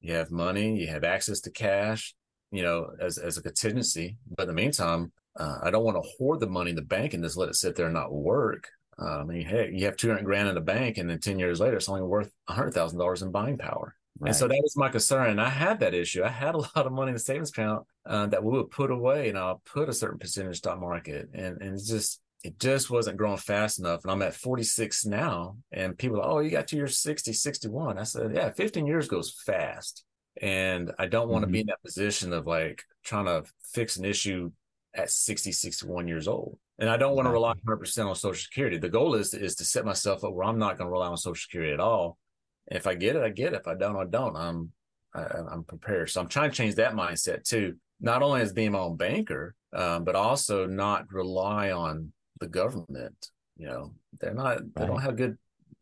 you 0.00 0.14
have 0.14 0.32
money, 0.32 0.78
you 0.78 0.88
have 0.88 1.04
access 1.04 1.40
to 1.40 1.50
cash. 1.50 2.14
You 2.50 2.62
know, 2.62 2.90
as 3.00 3.18
as 3.18 3.38
a 3.38 3.42
contingency. 3.42 4.16
But 4.36 4.44
in 4.44 4.48
the 4.48 4.54
meantime, 4.54 5.12
uh, 5.38 5.58
I 5.62 5.70
don't 5.70 5.84
want 5.84 6.02
to 6.02 6.08
hoard 6.16 6.40
the 6.40 6.48
money 6.48 6.70
in 6.70 6.76
the 6.76 6.82
bank 6.82 7.14
and 7.14 7.22
just 7.22 7.36
let 7.36 7.48
it 7.48 7.56
sit 7.56 7.76
there 7.76 7.86
and 7.86 7.94
not 7.94 8.12
work. 8.12 8.68
Uh, 9.00 9.18
I 9.18 9.24
mean, 9.24 9.44
hey, 9.44 9.70
you 9.72 9.84
have 9.86 9.96
200 9.96 10.24
grand 10.24 10.48
in 10.48 10.54
the 10.54 10.60
bank, 10.60 10.98
and 10.98 11.08
then 11.08 11.18
10 11.18 11.38
years 11.38 11.60
later, 11.60 11.76
it's 11.76 11.88
only 11.88 12.02
worth 12.02 12.30
$100,000 12.48 13.22
in 13.22 13.30
buying 13.30 13.58
power. 13.58 13.94
Right. 14.18 14.28
And 14.28 14.36
so 14.36 14.48
that 14.48 14.60
was 14.62 14.76
my 14.76 14.88
concern. 14.88 15.30
And 15.30 15.40
I 15.40 15.50
had 15.50 15.80
that 15.80 15.92
issue. 15.92 16.24
I 16.24 16.28
had 16.28 16.54
a 16.54 16.58
lot 16.76 16.86
of 16.86 16.92
money 16.92 17.10
in 17.10 17.14
the 17.14 17.20
savings 17.20 17.50
account 17.50 17.86
uh, 18.06 18.26
that 18.26 18.42
we 18.42 18.52
would 18.52 18.70
put 18.70 18.90
away, 18.90 19.28
and 19.28 19.36
I'll 19.36 19.60
put 19.66 19.88
a 19.88 19.92
certain 19.92 20.18
percentage 20.18 20.58
stock 20.58 20.80
market. 20.80 21.28
And, 21.34 21.60
and 21.60 21.74
it's 21.74 21.88
just, 21.88 22.20
it 22.42 22.58
just 22.58 22.90
wasn't 22.90 23.18
growing 23.18 23.36
fast 23.36 23.78
enough. 23.78 24.02
And 24.04 24.10
I'm 24.10 24.22
at 24.22 24.34
46 24.34 25.04
now, 25.04 25.58
and 25.72 25.98
people 25.98 26.20
are, 26.20 26.28
oh, 26.28 26.38
you 26.38 26.50
got 26.50 26.68
to 26.68 26.76
your 26.76 26.88
60, 26.88 27.32
61. 27.32 27.98
I 27.98 28.04
said, 28.04 28.34
yeah, 28.34 28.50
15 28.50 28.86
years 28.86 29.08
goes 29.08 29.34
fast. 29.44 30.04
And 30.40 30.92
I 30.98 31.06
don't 31.06 31.28
want 31.28 31.42
to 31.42 31.46
mm-hmm. 31.46 31.52
be 31.52 31.60
in 31.60 31.66
that 31.66 31.82
position 31.82 32.32
of 32.32 32.46
like 32.46 32.82
trying 33.04 33.24
to 33.26 33.44
fix 33.72 33.96
an 33.96 34.04
issue 34.04 34.52
at 34.94 35.10
60, 35.10 35.52
61 35.52 36.08
years 36.08 36.28
old. 36.28 36.58
And 36.78 36.90
I 36.90 36.96
don't 36.96 37.16
want 37.16 37.26
to 37.26 37.32
rely 37.32 37.54
100% 37.66 38.06
on 38.06 38.14
Social 38.14 38.34
Security. 38.34 38.76
The 38.76 38.88
goal 38.88 39.14
is, 39.14 39.32
is 39.32 39.54
to 39.56 39.64
set 39.64 39.86
myself 39.86 40.24
up 40.24 40.34
where 40.34 40.46
I'm 40.46 40.58
not 40.58 40.76
going 40.76 40.88
to 40.88 40.92
rely 40.92 41.08
on 41.08 41.16
Social 41.16 41.40
Security 41.40 41.72
at 41.72 41.80
all. 41.80 42.18
If 42.66 42.86
I 42.86 42.94
get 42.94 43.16
it, 43.16 43.22
I 43.22 43.30
get 43.30 43.54
it. 43.54 43.60
If 43.60 43.68
I 43.68 43.74
don't, 43.74 43.96
I 43.96 44.04
don't. 44.04 44.36
I'm 44.36 44.72
I, 45.14 45.22
am 45.22 45.48
i 45.48 45.52
am 45.54 45.64
prepared. 45.64 46.10
So 46.10 46.20
I'm 46.20 46.28
trying 46.28 46.50
to 46.50 46.56
change 46.56 46.74
that 46.74 46.94
mindset 46.94 47.44
too. 47.44 47.76
Not 48.00 48.22
only 48.22 48.42
as 48.42 48.52
being 48.52 48.72
my 48.72 48.80
own 48.80 48.96
banker, 48.96 49.54
um, 49.72 50.04
but 50.04 50.16
also 50.16 50.66
not 50.66 51.10
rely 51.10 51.70
on 51.70 52.12
the 52.40 52.48
government. 52.48 53.30
You 53.56 53.68
know, 53.68 53.94
they're 54.20 54.34
not. 54.34 54.58
They 54.74 54.82
right. 54.82 54.86
don't 54.88 55.00
have 55.00 55.16
good, 55.16 55.38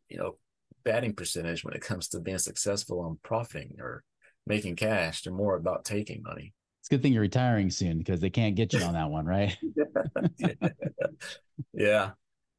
you 0.08 0.18
know, 0.18 0.36
batting 0.84 1.14
percentage 1.14 1.64
when 1.64 1.74
it 1.74 1.80
comes 1.80 2.08
to 2.08 2.20
being 2.20 2.38
successful 2.38 3.00
on 3.00 3.18
profiting 3.24 3.76
or 3.80 4.04
making 4.46 4.76
cash. 4.76 5.22
They're 5.22 5.32
more 5.32 5.56
about 5.56 5.84
taking 5.84 6.22
money 6.22 6.52
it's 6.84 6.90
a 6.90 6.94
good 6.96 7.02
thing 7.02 7.14
you're 7.14 7.22
retiring 7.22 7.70
soon 7.70 7.96
because 7.96 8.20
they 8.20 8.28
can't 8.28 8.56
get 8.56 8.74
you 8.74 8.80
on 8.82 8.92
that 8.92 9.08
one, 9.08 9.24
right? 9.24 9.56
yeah. 11.72 12.10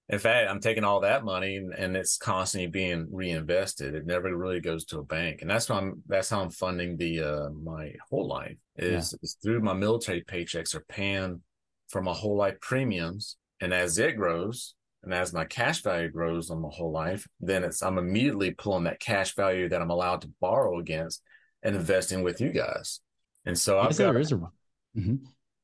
In 0.09 0.17
fact, 0.17 0.49
I'm 0.49 0.59
taking 0.59 0.83
all 0.83 1.01
that 1.01 1.23
money 1.23 1.57
and, 1.57 1.71
and, 1.71 1.95
it's 1.95 2.17
constantly 2.17 2.65
being 2.65 3.07
reinvested. 3.11 3.93
It 3.93 4.07
never 4.07 4.35
really 4.35 4.61
goes 4.61 4.83
to 4.85 4.97
a 4.97 5.03
bank, 5.03 5.43
and 5.43 5.49
that's 5.49 5.69
why 5.69 5.77
I'm. 5.77 6.01
That's 6.07 6.31
how 6.31 6.41
I'm 6.41 6.49
funding 6.49 6.97
the 6.97 7.21
uh, 7.21 7.49
my 7.51 7.93
whole 8.09 8.27
life 8.27 8.57
is, 8.77 9.13
yeah. 9.13 9.17
is 9.21 9.37
through 9.43 9.61
my 9.61 9.73
military 9.73 10.23
paychecks 10.23 10.73
are 10.73 10.85
paying 10.89 11.43
for 11.89 12.01
my 12.01 12.13
whole 12.13 12.35
life 12.35 12.59
premiums, 12.61 13.37
and 13.61 13.75
as 13.75 13.99
it 13.99 14.17
grows, 14.17 14.73
and 15.03 15.13
as 15.13 15.33
my 15.33 15.45
cash 15.45 15.83
value 15.83 16.09
grows 16.09 16.49
on 16.49 16.61
my 16.61 16.69
whole 16.71 16.91
life, 16.91 17.27
then 17.41 17.63
it's 17.63 17.83
I'm 17.83 17.99
immediately 17.99 18.51
pulling 18.51 18.85
that 18.85 18.99
cash 18.99 19.35
value 19.35 19.69
that 19.69 19.83
I'm 19.83 19.91
allowed 19.91 20.21
to 20.21 20.31
borrow 20.41 20.79
against 20.79 21.21
and 21.61 21.75
investing 21.75 22.23
with 22.23 22.41
you 22.41 22.49
guys. 22.49 23.01
And 23.45 23.57
so 23.57 23.79
I've 23.79 23.97
got, 23.97 24.13
there 24.13 24.19
is 24.19 24.31
a 24.31 24.35
mm-hmm. 24.35 25.15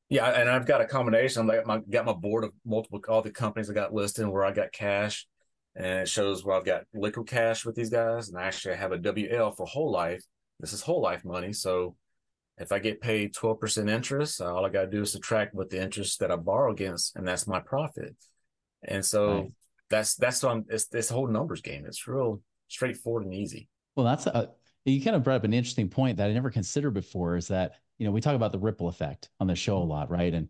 yeah, 0.10 0.28
and 0.28 0.50
I've 0.50 0.68
got 0.68 0.82
a 0.82 0.86
combination. 0.86 1.50
I 1.50 1.56
got 1.56 1.66
my 1.66 1.80
got 1.90 2.06
my 2.06 2.14
board 2.14 2.44
of 2.44 2.52
multiple 2.66 3.02
all 3.10 3.22
the 3.22 3.32
companies 3.32 3.70
I 3.70 3.74
got 3.74 3.94
listed 3.94 4.28
where 4.28 4.46
I 4.46 4.52
got 4.52 4.72
cash, 4.72 5.28
and 5.76 6.02
it 6.02 6.08
shows 6.08 6.46
where 6.46 6.56
I've 6.56 6.66
got 6.66 6.84
liquid 6.94 7.28
cash 7.28 7.66
with 7.66 7.76
these 7.76 7.90
guys, 7.90 8.30
and 8.30 8.38
actually 8.38 8.38
I 8.38 8.48
actually 8.48 8.76
have 8.76 8.92
a 8.92 8.98
WL 9.00 9.56
for 9.56 9.66
whole 9.66 9.92
life. 9.92 10.24
This 10.60 10.74
is 10.74 10.82
whole 10.82 11.02
life 11.02 11.26
money, 11.26 11.54
so 11.54 11.96
if 12.58 12.72
I 12.72 12.78
get 12.78 13.02
paid 13.02 13.34
twelve 13.34 13.60
percent 13.60 13.90
interest, 13.90 14.42
all 14.42 14.66
I 14.66 14.70
got 14.70 14.82
to 14.82 14.88
do 14.88 15.02
is 15.02 15.12
subtract 15.12 15.56
what 15.56 15.70
the 15.70 15.82
interest 15.82 16.20
that 16.20 16.32
I 16.32 16.36
borrow 16.36 16.72
against, 16.72 17.16
and 17.16 17.28
that's 17.28 17.48
my 17.48 17.60
profit. 17.60 18.16
And 18.84 19.04
so 19.04 19.34
right. 19.34 19.52
that's 19.90 20.16
that's 20.16 20.44
what 20.44 20.52
I'm. 20.52 20.66
It's 20.70 20.86
this 20.86 21.10
whole 21.10 21.28
numbers 21.28 21.62
game. 21.62 21.86
It's 21.88 22.08
real 22.08 22.42
straightforward 22.68 23.26
and 23.26 23.34
easy. 23.34 23.68
Well, 23.96 24.06
that's 24.06 24.28
a 24.28 24.52
you 24.86 25.04
kind 25.04 25.16
of 25.16 25.24
brought 25.24 25.36
up 25.36 25.44
an 25.44 25.54
interesting 25.54 25.90
point 25.90 26.18
that 26.18 26.30
I 26.30 26.34
never 26.34 26.50
considered 26.50 26.92
before 26.92 27.36
is 27.36 27.48
that, 27.50 27.76
you 27.98 28.06
know, 28.06 28.12
we 28.12 28.22
talk 28.22 28.36
about 28.36 28.52
the 28.52 28.60
ripple 28.60 28.88
effect 28.88 29.30
on 29.40 29.48
the 29.48 29.56
show 29.56 29.78
a 29.78 29.84
lot, 29.84 30.10
right? 30.10 30.34
And, 30.34 30.48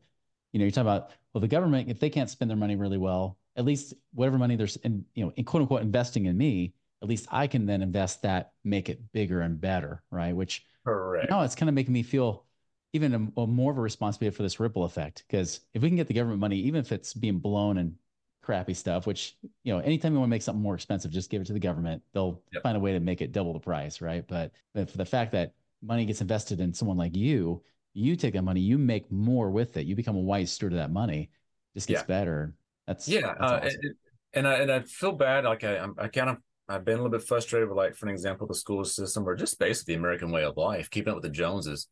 you 0.53 0.59
know, 0.59 0.65
you're 0.65 0.71
talking 0.71 0.87
about, 0.87 1.11
well, 1.33 1.41
the 1.41 1.47
government, 1.47 1.89
if 1.89 1.99
they 1.99 2.09
can't 2.09 2.29
spend 2.29 2.49
their 2.49 2.57
money 2.57 2.75
really 2.75 2.97
well, 2.97 3.37
at 3.55 3.65
least 3.65 3.93
whatever 4.13 4.37
money 4.37 4.55
there's 4.55 4.77
in, 4.77 5.05
you 5.15 5.25
know, 5.25 5.33
in 5.35 5.43
quote 5.43 5.61
unquote 5.61 5.81
investing 5.81 6.25
in 6.25 6.37
me, 6.37 6.73
at 7.01 7.09
least 7.09 7.27
I 7.31 7.47
can 7.47 7.65
then 7.65 7.81
invest 7.81 8.21
that, 8.21 8.51
make 8.63 8.87
it 8.87 9.11
bigger 9.11 9.41
and 9.41 9.59
better, 9.59 10.03
right? 10.11 10.35
Which 10.35 10.65
Correct. 10.85 11.29
now 11.29 11.41
it's 11.41 11.55
kind 11.55 11.69
of 11.69 11.75
making 11.75 11.93
me 11.93 12.03
feel 12.03 12.45
even 12.93 13.31
a, 13.35 13.41
a 13.41 13.47
more 13.47 13.71
of 13.71 13.77
a 13.77 13.81
responsibility 13.81 14.35
for 14.35 14.43
this 14.43 14.59
ripple 14.59 14.83
effect. 14.83 15.23
Because 15.27 15.61
if 15.73 15.81
we 15.81 15.89
can 15.89 15.97
get 15.97 16.07
the 16.07 16.13
government 16.13 16.39
money, 16.39 16.57
even 16.57 16.79
if 16.79 16.91
it's 16.91 17.13
being 17.13 17.39
blown 17.39 17.77
and 17.77 17.95
crappy 18.41 18.73
stuff, 18.73 19.05
which, 19.05 19.37
you 19.63 19.73
know, 19.73 19.79
anytime 19.79 20.13
you 20.13 20.19
want 20.19 20.29
to 20.29 20.31
make 20.31 20.41
something 20.41 20.61
more 20.61 20.75
expensive, 20.75 21.11
just 21.11 21.29
give 21.29 21.41
it 21.41 21.45
to 21.45 21.53
the 21.53 21.59
government. 21.59 22.01
They'll 22.13 22.41
yep. 22.51 22.63
find 22.63 22.75
a 22.75 22.79
way 22.79 22.93
to 22.93 22.99
make 22.99 23.21
it 23.21 23.31
double 23.31 23.53
the 23.53 23.59
price, 23.59 24.01
right? 24.01 24.27
But, 24.27 24.51
for 24.73 24.97
the 24.97 25.05
fact 25.05 25.31
that 25.33 25.53
money 25.83 26.05
gets 26.05 26.21
invested 26.21 26.59
in 26.59 26.73
someone 26.73 26.97
like 26.97 27.15
you, 27.15 27.61
you 27.93 28.15
take 28.15 28.33
that 28.33 28.43
money, 28.43 28.61
you 28.61 28.77
make 28.77 29.11
more 29.11 29.51
with 29.51 29.77
it. 29.77 29.85
You 29.85 29.95
become 29.95 30.15
a 30.15 30.21
wise 30.21 30.51
steward 30.51 30.73
of 30.73 30.79
that 30.79 30.91
money. 30.91 31.29
Just 31.75 31.87
gets 31.87 32.01
yeah. 32.01 32.05
better. 32.05 32.53
That's 32.87 33.07
yeah. 33.07 33.33
That's 33.39 33.41
uh, 33.41 33.59
awesome. 33.63 33.79
and, 33.83 33.95
and 34.33 34.47
I 34.47 34.53
and 34.55 34.71
I 34.71 34.79
feel 34.81 35.11
bad. 35.11 35.43
Like 35.43 35.63
I, 35.63 35.85
I 35.97 36.07
kind 36.07 36.29
of 36.29 36.37
I've 36.69 36.85
been 36.85 36.95
a 36.95 36.97
little 36.97 37.11
bit 37.11 37.27
frustrated 37.27 37.67
with, 37.67 37.77
like, 37.77 37.95
for 37.95 38.07
an 38.07 38.13
example, 38.13 38.47
the 38.47 38.55
school 38.55 38.85
system 38.85 39.27
or 39.27 39.35
just 39.35 39.59
basically 39.59 39.93
the 39.93 39.99
American 39.99 40.31
way 40.31 40.45
of 40.45 40.55
life, 40.55 40.89
keeping 40.89 41.11
up 41.11 41.15
with 41.17 41.23
the 41.23 41.29
Joneses. 41.29 41.87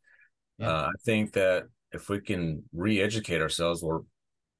Yeah. 0.58 0.70
Uh, 0.70 0.86
I 0.86 0.92
think 1.04 1.32
that 1.34 1.64
if 1.92 2.08
we 2.08 2.20
can 2.20 2.62
re-educate 2.72 3.42
ourselves 3.42 3.82
or 3.82 4.04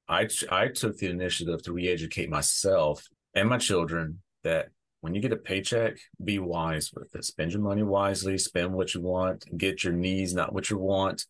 I 0.07 0.27
I 0.49 0.67
took 0.67 0.97
the 0.97 1.09
initiative 1.09 1.63
to 1.63 1.73
re-educate 1.73 2.29
myself 2.29 3.07
and 3.33 3.49
my 3.49 3.57
children 3.57 4.21
that 4.43 4.69
when 5.01 5.15
you 5.15 5.21
get 5.21 5.33
a 5.33 5.37
paycheck, 5.37 5.97
be 6.23 6.37
wise 6.37 6.91
with 6.93 7.15
it. 7.15 7.25
Spend 7.25 7.51
your 7.51 7.61
money 7.61 7.81
wisely. 7.81 8.37
Spend 8.37 8.73
what 8.73 8.93
you 8.93 9.01
want. 9.01 9.45
Get 9.57 9.83
your 9.83 9.93
needs, 9.93 10.33
not 10.33 10.53
what 10.53 10.69
you 10.69 10.77
want. 10.77 11.25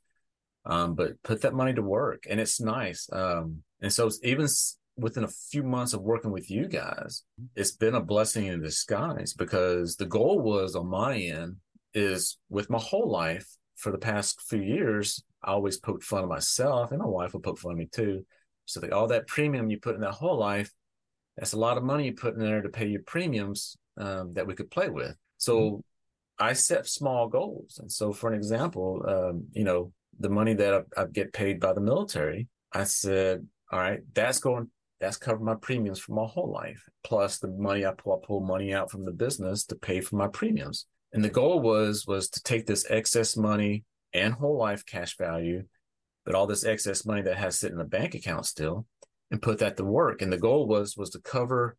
Um, 0.65 0.93
but 0.93 1.21
put 1.23 1.41
that 1.41 1.55
money 1.55 1.73
to 1.73 1.81
work, 1.81 2.25
and 2.29 2.39
it's 2.39 2.61
nice. 2.61 3.09
Um, 3.11 3.63
and 3.81 3.91
so 3.91 4.11
even 4.21 4.47
within 4.95 5.23
a 5.23 5.27
few 5.49 5.63
months 5.63 5.93
of 5.93 6.01
working 6.01 6.31
with 6.31 6.51
you 6.51 6.67
guys, 6.67 7.23
it's 7.55 7.71
been 7.71 7.95
a 7.95 8.01
blessing 8.01 8.45
in 8.45 8.61
disguise 8.61 9.33
because 9.33 9.95
the 9.95 10.05
goal 10.05 10.39
was 10.39 10.75
on 10.75 10.87
my 10.87 11.17
end 11.17 11.55
is 11.95 12.37
with 12.49 12.69
my 12.69 12.77
whole 12.77 13.09
life 13.09 13.47
for 13.75 13.91
the 13.91 13.97
past 13.97 14.39
few 14.41 14.61
years, 14.61 15.23
I 15.43 15.51
always 15.51 15.77
poked 15.77 16.03
fun 16.03 16.23
of 16.23 16.29
myself, 16.29 16.91
and 16.91 16.99
my 16.99 17.07
wife 17.07 17.33
will 17.33 17.39
poke 17.39 17.57
fun 17.57 17.71
of 17.71 17.77
me 17.79 17.89
too. 17.91 18.25
So 18.71 18.79
the, 18.79 18.95
all 18.95 19.07
that 19.07 19.27
premium 19.27 19.69
you 19.69 19.79
put 19.79 19.95
in 19.95 20.01
that 20.01 20.11
whole 20.13 20.37
life, 20.37 20.71
that's 21.37 21.53
a 21.53 21.59
lot 21.59 21.77
of 21.77 21.83
money 21.83 22.05
you 22.05 22.13
put 22.13 22.33
in 22.35 22.39
there 22.39 22.61
to 22.61 22.69
pay 22.69 22.87
your 22.87 23.01
premiums 23.01 23.75
um, 23.97 24.33
that 24.33 24.47
we 24.47 24.55
could 24.55 24.71
play 24.71 24.89
with. 24.89 25.15
So 25.37 25.59
mm-hmm. 25.59 25.79
I 26.43 26.53
set 26.53 26.87
small 26.87 27.27
goals, 27.27 27.79
and 27.79 27.91
so 27.91 28.13
for 28.13 28.29
an 28.29 28.35
example, 28.35 29.03
um, 29.07 29.45
you 29.51 29.63
know, 29.63 29.93
the 30.19 30.29
money 30.29 30.53
that 30.55 30.73
I, 30.73 31.01
I 31.01 31.05
get 31.05 31.33
paid 31.33 31.59
by 31.59 31.73
the 31.73 31.81
military, 31.81 32.47
I 32.73 32.85
said, 32.85 33.47
all 33.71 33.79
right, 33.79 34.01
that's 34.13 34.39
going 34.39 34.69
that's 34.99 35.17
covering 35.17 35.45
my 35.45 35.55
premiums 35.55 35.99
for 35.99 36.13
my 36.13 36.25
whole 36.25 36.51
life, 36.51 36.87
plus 37.03 37.39
the 37.39 37.47
money 37.47 37.85
I 37.85 37.91
pull, 37.91 38.13
I 38.13 38.25
pull 38.25 38.39
money 38.39 38.73
out 38.73 38.91
from 38.91 39.03
the 39.03 39.11
business 39.11 39.65
to 39.65 39.75
pay 39.75 39.99
for 39.99 40.15
my 40.15 40.27
premiums. 40.27 40.85
And 41.11 41.23
the 41.23 41.29
goal 41.29 41.59
was 41.59 42.05
was 42.07 42.29
to 42.29 42.43
take 42.43 42.67
this 42.67 42.85
excess 42.89 43.35
money 43.35 43.83
and 44.13 44.33
whole 44.33 44.57
life 44.57 44.85
cash 44.85 45.17
value, 45.17 45.63
but 46.31 46.37
all 46.37 46.47
this 46.47 46.63
excess 46.63 47.05
money 47.05 47.21
that 47.21 47.35
has 47.35 47.59
sit 47.59 47.73
in 47.73 47.81
a 47.81 47.85
bank 47.85 48.15
account 48.15 48.45
still, 48.45 48.85
and 49.31 49.41
put 49.41 49.59
that 49.59 49.75
to 49.75 49.83
work. 49.83 50.21
And 50.21 50.31
the 50.31 50.37
goal 50.37 50.65
was 50.65 50.95
was 50.95 51.09
to 51.09 51.19
cover. 51.19 51.75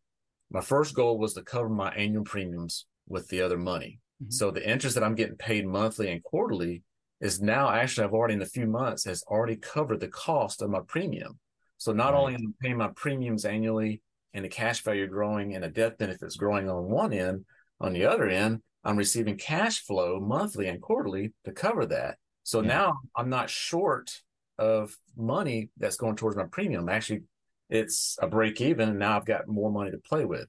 My 0.51 0.61
first 0.61 0.93
goal 0.93 1.17
was 1.17 1.33
to 1.33 1.41
cover 1.41 1.69
my 1.69 1.89
annual 1.89 2.23
premiums 2.23 2.85
with 3.07 3.27
the 3.29 3.41
other 3.41 3.57
money. 3.57 3.99
Mm-hmm. 4.21 4.29
So 4.29 4.51
the 4.51 4.69
interest 4.69 4.93
that 4.93 5.03
I'm 5.03 5.15
getting 5.15 5.37
paid 5.37 5.65
monthly 5.65 6.11
and 6.11 6.21
quarterly 6.21 6.83
is 7.19 7.41
now 7.41 7.71
actually 7.71 8.03
I've 8.03 8.13
already 8.13 8.35
in 8.35 8.43
a 8.43 8.45
few 8.45 8.67
months 8.67 9.05
has 9.05 9.23
already 9.23 9.55
covered 9.55 10.01
the 10.01 10.07
cost 10.07 10.61
of 10.61 10.69
my 10.69 10.81
premium. 10.87 11.39
So 11.77 11.91
not 11.91 12.13
right. 12.13 12.19
only 12.19 12.35
am 12.35 12.53
I 12.61 12.63
paying 12.63 12.77
my 12.77 12.89
premiums 12.95 13.45
annually 13.45 14.03
and 14.35 14.45
the 14.45 14.49
cash 14.49 14.83
value 14.83 15.07
growing 15.07 15.55
and 15.55 15.63
the 15.63 15.69
death 15.69 15.97
benefits 15.97 16.35
growing 16.35 16.69
on 16.69 16.91
one 16.91 17.11
end, 17.11 17.45
on 17.81 17.93
the 17.93 18.05
other 18.05 18.27
end, 18.27 18.61
I'm 18.83 18.97
receiving 18.97 19.35
cash 19.35 19.79
flow 19.79 20.19
monthly 20.19 20.67
and 20.67 20.79
quarterly 20.79 21.33
to 21.45 21.51
cover 21.51 21.87
that. 21.87 22.17
So 22.43 22.61
yeah. 22.61 22.67
now 22.67 22.93
I'm 23.15 23.29
not 23.29 23.49
short 23.49 24.11
of 24.57 24.95
money 25.17 25.69
that's 25.77 25.97
going 25.97 26.15
towards 26.15 26.37
my 26.37 26.45
premium. 26.45 26.89
Actually, 26.89 27.21
it's 27.69 28.17
a 28.21 28.27
break 28.27 28.61
even, 28.61 28.89
and 28.89 28.99
now 28.99 29.17
I've 29.17 29.25
got 29.25 29.47
more 29.47 29.71
money 29.71 29.91
to 29.91 29.97
play 29.97 30.25
with. 30.25 30.47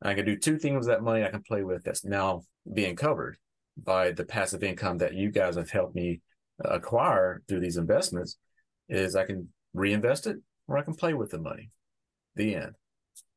I 0.00 0.14
can 0.14 0.24
do 0.24 0.36
two 0.36 0.58
things 0.58 0.78
with 0.78 0.88
that 0.88 1.02
money 1.02 1.24
I 1.24 1.30
can 1.30 1.42
play 1.42 1.62
with 1.62 1.84
that's 1.84 2.04
now 2.04 2.42
being 2.72 2.96
covered 2.96 3.36
by 3.76 4.12
the 4.12 4.24
passive 4.24 4.62
income 4.62 4.98
that 4.98 5.14
you 5.14 5.30
guys 5.30 5.56
have 5.56 5.70
helped 5.70 5.94
me 5.94 6.20
uh, 6.64 6.70
acquire 6.70 7.42
through 7.48 7.60
these 7.60 7.76
investments. 7.76 8.36
Is 8.88 9.16
I 9.16 9.24
can 9.24 9.48
reinvest 9.74 10.26
it 10.26 10.36
or 10.68 10.76
I 10.76 10.82
can 10.82 10.94
play 10.94 11.14
with 11.14 11.30
the 11.30 11.38
money. 11.38 11.70
The 12.34 12.56
end. 12.56 12.74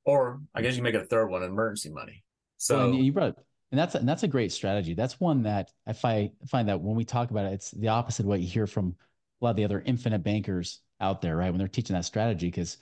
Or 0.05 0.39
I 0.53 0.62
guess 0.62 0.75
you 0.75 0.84
make 0.84 0.95
it 0.95 1.01
a 1.01 1.05
third 1.05 1.27
one, 1.27 1.43
emergency 1.43 1.89
money. 1.89 2.24
So 2.57 2.93
you 2.93 3.12
brought, 3.12 3.36
and 3.72 3.79
that's 3.79 3.95
and 3.95 4.07
that's 4.07 4.24
a 4.24 4.27
great 4.27 4.51
strategy. 4.51 4.93
That's 4.93 5.19
one 5.19 5.43
that 5.43 5.72
I 5.86 5.93
find 5.93 6.31
find 6.48 6.69
that 6.69 6.81
when 6.81 6.95
we 6.95 7.05
talk 7.05 7.31
about 7.31 7.45
it, 7.45 7.53
it's 7.53 7.72
the 7.72 7.89
opposite 7.89 8.24
of 8.24 8.27
what 8.27 8.39
you 8.39 8.48
hear 8.48 8.67
from 8.67 8.95
a 9.42 9.46
lot 9.46 9.51
of 9.51 9.56
the 9.58 9.65
other 9.65 9.84
infinite 9.86 10.24
bankers 10.24 10.82
out 11.00 11.22
there, 11.22 11.36
right? 11.36 11.50
When 11.50 11.60
they're 11.60 11.68
teaching 11.68 11.96
that 11.96 12.06
strategy, 12.06 12.48
because 12.48 12.77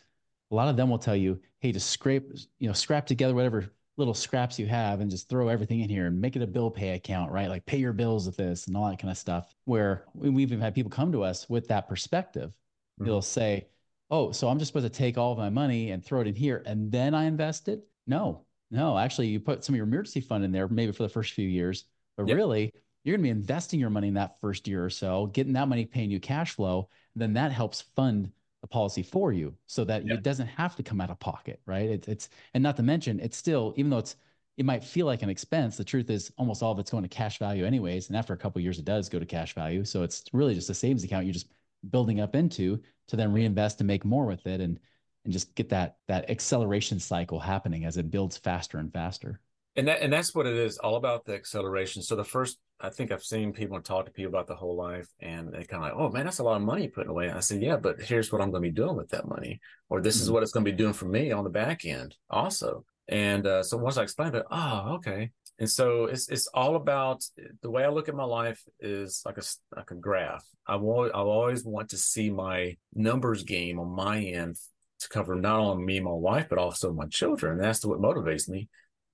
a 0.51 0.55
lot 0.55 0.67
of 0.67 0.77
them 0.77 0.89
will 0.89 0.99
tell 0.99 1.15
you, 1.15 1.39
hey, 1.59 1.71
just 1.71 1.89
scrape, 1.89 2.31
you 2.59 2.67
know, 2.67 2.73
scrap 2.73 3.05
together 3.05 3.33
whatever 3.33 3.71
little 3.97 4.13
scraps 4.13 4.57
you 4.57 4.67
have 4.67 5.01
and 5.01 5.11
just 5.11 5.29
throw 5.29 5.49
everything 5.49 5.81
in 5.81 5.89
here 5.89 6.07
and 6.07 6.19
make 6.19 6.35
it 6.35 6.41
a 6.41 6.47
bill 6.47 6.71
pay 6.71 6.91
account, 6.91 7.31
right? 7.31 7.49
Like 7.49 7.65
pay 7.65 7.77
your 7.77 7.93
bills 7.93 8.25
with 8.25 8.37
this 8.37 8.67
and 8.67 8.75
all 8.75 8.89
that 8.89 8.99
kind 8.99 9.11
of 9.11 9.17
stuff. 9.17 9.53
Where 9.65 10.05
we've 10.13 10.39
even 10.39 10.61
had 10.61 10.75
people 10.75 10.91
come 10.91 11.11
to 11.11 11.23
us 11.23 11.49
with 11.49 11.67
that 11.67 11.87
perspective. 11.87 12.49
Mm-hmm. 12.49 13.05
They'll 13.05 13.21
say, 13.21 13.67
oh, 14.09 14.31
so 14.31 14.47
I'm 14.47 14.59
just 14.59 14.69
supposed 14.69 14.91
to 14.91 14.97
take 14.97 15.17
all 15.17 15.31
of 15.31 15.37
my 15.37 15.49
money 15.49 15.91
and 15.91 16.03
throw 16.03 16.21
it 16.21 16.27
in 16.27 16.35
here 16.35 16.63
and 16.65 16.91
then 16.91 17.13
I 17.13 17.25
invest 17.25 17.67
it? 17.67 17.85
No, 18.05 18.45
no. 18.71 18.97
Actually, 18.97 19.27
you 19.27 19.39
put 19.39 19.63
some 19.63 19.73
of 19.73 19.77
your 19.77 19.87
emergency 19.87 20.21
fund 20.21 20.43
in 20.43 20.51
there, 20.51 20.67
maybe 20.67 20.91
for 20.91 21.03
the 21.03 21.09
first 21.09 21.33
few 21.33 21.47
years, 21.47 21.85
but 22.17 22.27
yep. 22.27 22.35
really, 22.35 22.71
you're 23.03 23.17
going 23.17 23.23
to 23.23 23.33
be 23.33 23.39
investing 23.39 23.79
your 23.79 23.89
money 23.89 24.07
in 24.07 24.13
that 24.15 24.39
first 24.39 24.67
year 24.67 24.83
or 24.83 24.89
so, 24.89 25.27
getting 25.27 25.53
that 25.53 25.67
money 25.67 25.85
paying 25.85 26.09
you 26.09 26.19
cash 26.19 26.53
flow. 26.55 26.89
Then 27.15 27.33
that 27.33 27.51
helps 27.51 27.81
fund 27.95 28.31
the 28.61 28.67
policy 28.67 29.03
for 29.03 29.33
you 29.33 29.55
so 29.67 29.83
that 29.83 30.05
yep. 30.05 30.19
it 30.19 30.23
doesn't 30.23 30.47
have 30.47 30.75
to 30.77 30.83
come 30.83 31.01
out 31.01 31.09
of 31.09 31.19
pocket, 31.19 31.59
right? 31.65 31.89
It, 31.89 32.07
it's, 32.07 32.29
and 32.53 32.63
not 32.63 32.77
to 32.77 32.83
mention, 32.83 33.19
it's 33.19 33.37
still, 33.37 33.73
even 33.75 33.89
though 33.89 33.97
it's, 33.97 34.15
it 34.55 34.65
might 34.65 34.83
feel 34.83 35.05
like 35.05 35.23
an 35.23 35.29
expense. 35.29 35.77
The 35.77 35.83
truth 35.83 36.09
is, 36.09 36.31
almost 36.37 36.61
all 36.61 36.71
of 36.71 36.79
it's 36.79 36.91
going 36.91 37.03
to 37.03 37.09
cash 37.09 37.39
value, 37.39 37.65
anyways. 37.65 38.07
And 38.07 38.15
after 38.15 38.33
a 38.33 38.37
couple 38.37 38.61
years, 38.61 38.77
it 38.77 38.85
does 38.85 39.09
go 39.09 39.19
to 39.19 39.25
cash 39.25 39.55
value. 39.55 39.83
So 39.83 40.03
it's 40.03 40.23
really 40.31 40.53
just 40.53 40.69
a 40.69 40.75
savings 40.75 41.03
account. 41.03 41.25
You're 41.25 41.33
just 41.33 41.51
building 41.89 42.21
up 42.21 42.35
into 42.35 42.79
to 43.07 43.15
then 43.15 43.33
reinvest 43.33 43.81
and 43.81 43.87
make 43.87 44.05
more 44.05 44.25
with 44.25 44.45
it 44.47 44.61
and 44.61 44.79
and 45.25 45.31
just 45.31 45.55
get 45.55 45.69
that 45.69 45.97
that 46.07 46.29
acceleration 46.29 46.99
cycle 46.99 47.39
happening 47.39 47.85
as 47.85 47.97
it 47.97 48.11
builds 48.11 48.37
faster 48.37 48.77
and 48.77 48.91
faster 48.91 49.39
and 49.75 49.87
that 49.87 50.01
and 50.01 50.11
that's 50.13 50.35
what 50.35 50.45
it 50.45 50.55
is 50.55 50.77
all 50.77 50.95
about 50.95 51.25
the 51.25 51.33
acceleration 51.33 52.01
so 52.01 52.15
the 52.15 52.23
first 52.23 52.59
i 52.79 52.89
think 52.89 53.11
i've 53.11 53.23
seen 53.23 53.53
people 53.53 53.79
talk 53.81 54.05
to 54.05 54.11
people 54.11 54.29
about 54.29 54.47
the 54.47 54.55
whole 54.55 54.75
life 54.75 55.07
and 55.19 55.51
they 55.51 55.63
kind 55.63 55.83
of 55.83 55.89
like 55.89 55.93
oh 55.95 56.09
man 56.09 56.25
that's 56.25 56.39
a 56.39 56.43
lot 56.43 56.57
of 56.57 56.61
money 56.61 56.87
putting 56.87 57.09
away 57.09 57.27
and 57.27 57.37
i 57.37 57.39
said 57.39 57.61
yeah 57.61 57.75
but 57.75 58.01
here's 58.01 58.31
what 58.31 58.41
i'm 58.41 58.51
going 58.51 58.63
to 58.63 58.69
be 58.69 58.73
doing 58.73 58.95
with 58.95 59.09
that 59.09 59.27
money 59.27 59.59
or 59.89 60.01
this 60.01 60.15
mm-hmm. 60.15 60.23
is 60.23 60.31
what 60.31 60.43
it's 60.43 60.51
going 60.51 60.65
to 60.65 60.71
be 60.71 60.77
doing 60.77 60.93
for 60.93 61.05
me 61.05 61.31
on 61.31 61.43
the 61.43 61.49
back 61.49 61.85
end 61.85 62.15
also 62.29 62.85
and 63.07 63.45
uh, 63.45 63.63
so 63.63 63.77
once 63.77 63.97
i 63.97 64.03
explained 64.03 64.35
it 64.35 64.45
oh 64.51 64.95
okay 64.95 65.31
and 65.59 65.69
so 65.69 66.05
it's 66.05 66.29
it's 66.29 66.47
all 66.47 66.75
about 66.75 67.23
the 67.61 67.69
way 67.69 67.83
I 67.83 67.89
look 67.89 68.09
at 68.09 68.15
my 68.15 68.23
life 68.23 68.61
is 68.79 69.21
like 69.25 69.37
a 69.37 69.43
like 69.75 69.91
a 69.91 69.95
graph. 69.95 70.43
I 70.65 70.77
will 70.77 71.11
I 71.13 71.19
always 71.19 71.63
want 71.63 71.89
to 71.89 71.97
see 71.97 72.29
my 72.31 72.75
numbers 72.93 73.43
game 73.43 73.79
on 73.79 73.89
my 73.89 74.19
end 74.19 74.57
to 74.99 75.09
cover 75.09 75.35
not 75.35 75.59
only 75.59 75.85
me 75.85 75.97
and 75.97 76.05
my 76.05 76.11
wife 76.11 76.47
but 76.49 76.57
also 76.57 76.91
my 76.91 77.05
children. 77.05 77.53
And 77.53 77.63
that's 77.63 77.85
what 77.85 78.01
motivates 78.01 78.49
me 78.49 78.67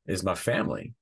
is 0.10 0.24
my 0.24 0.36
family. 0.36 0.94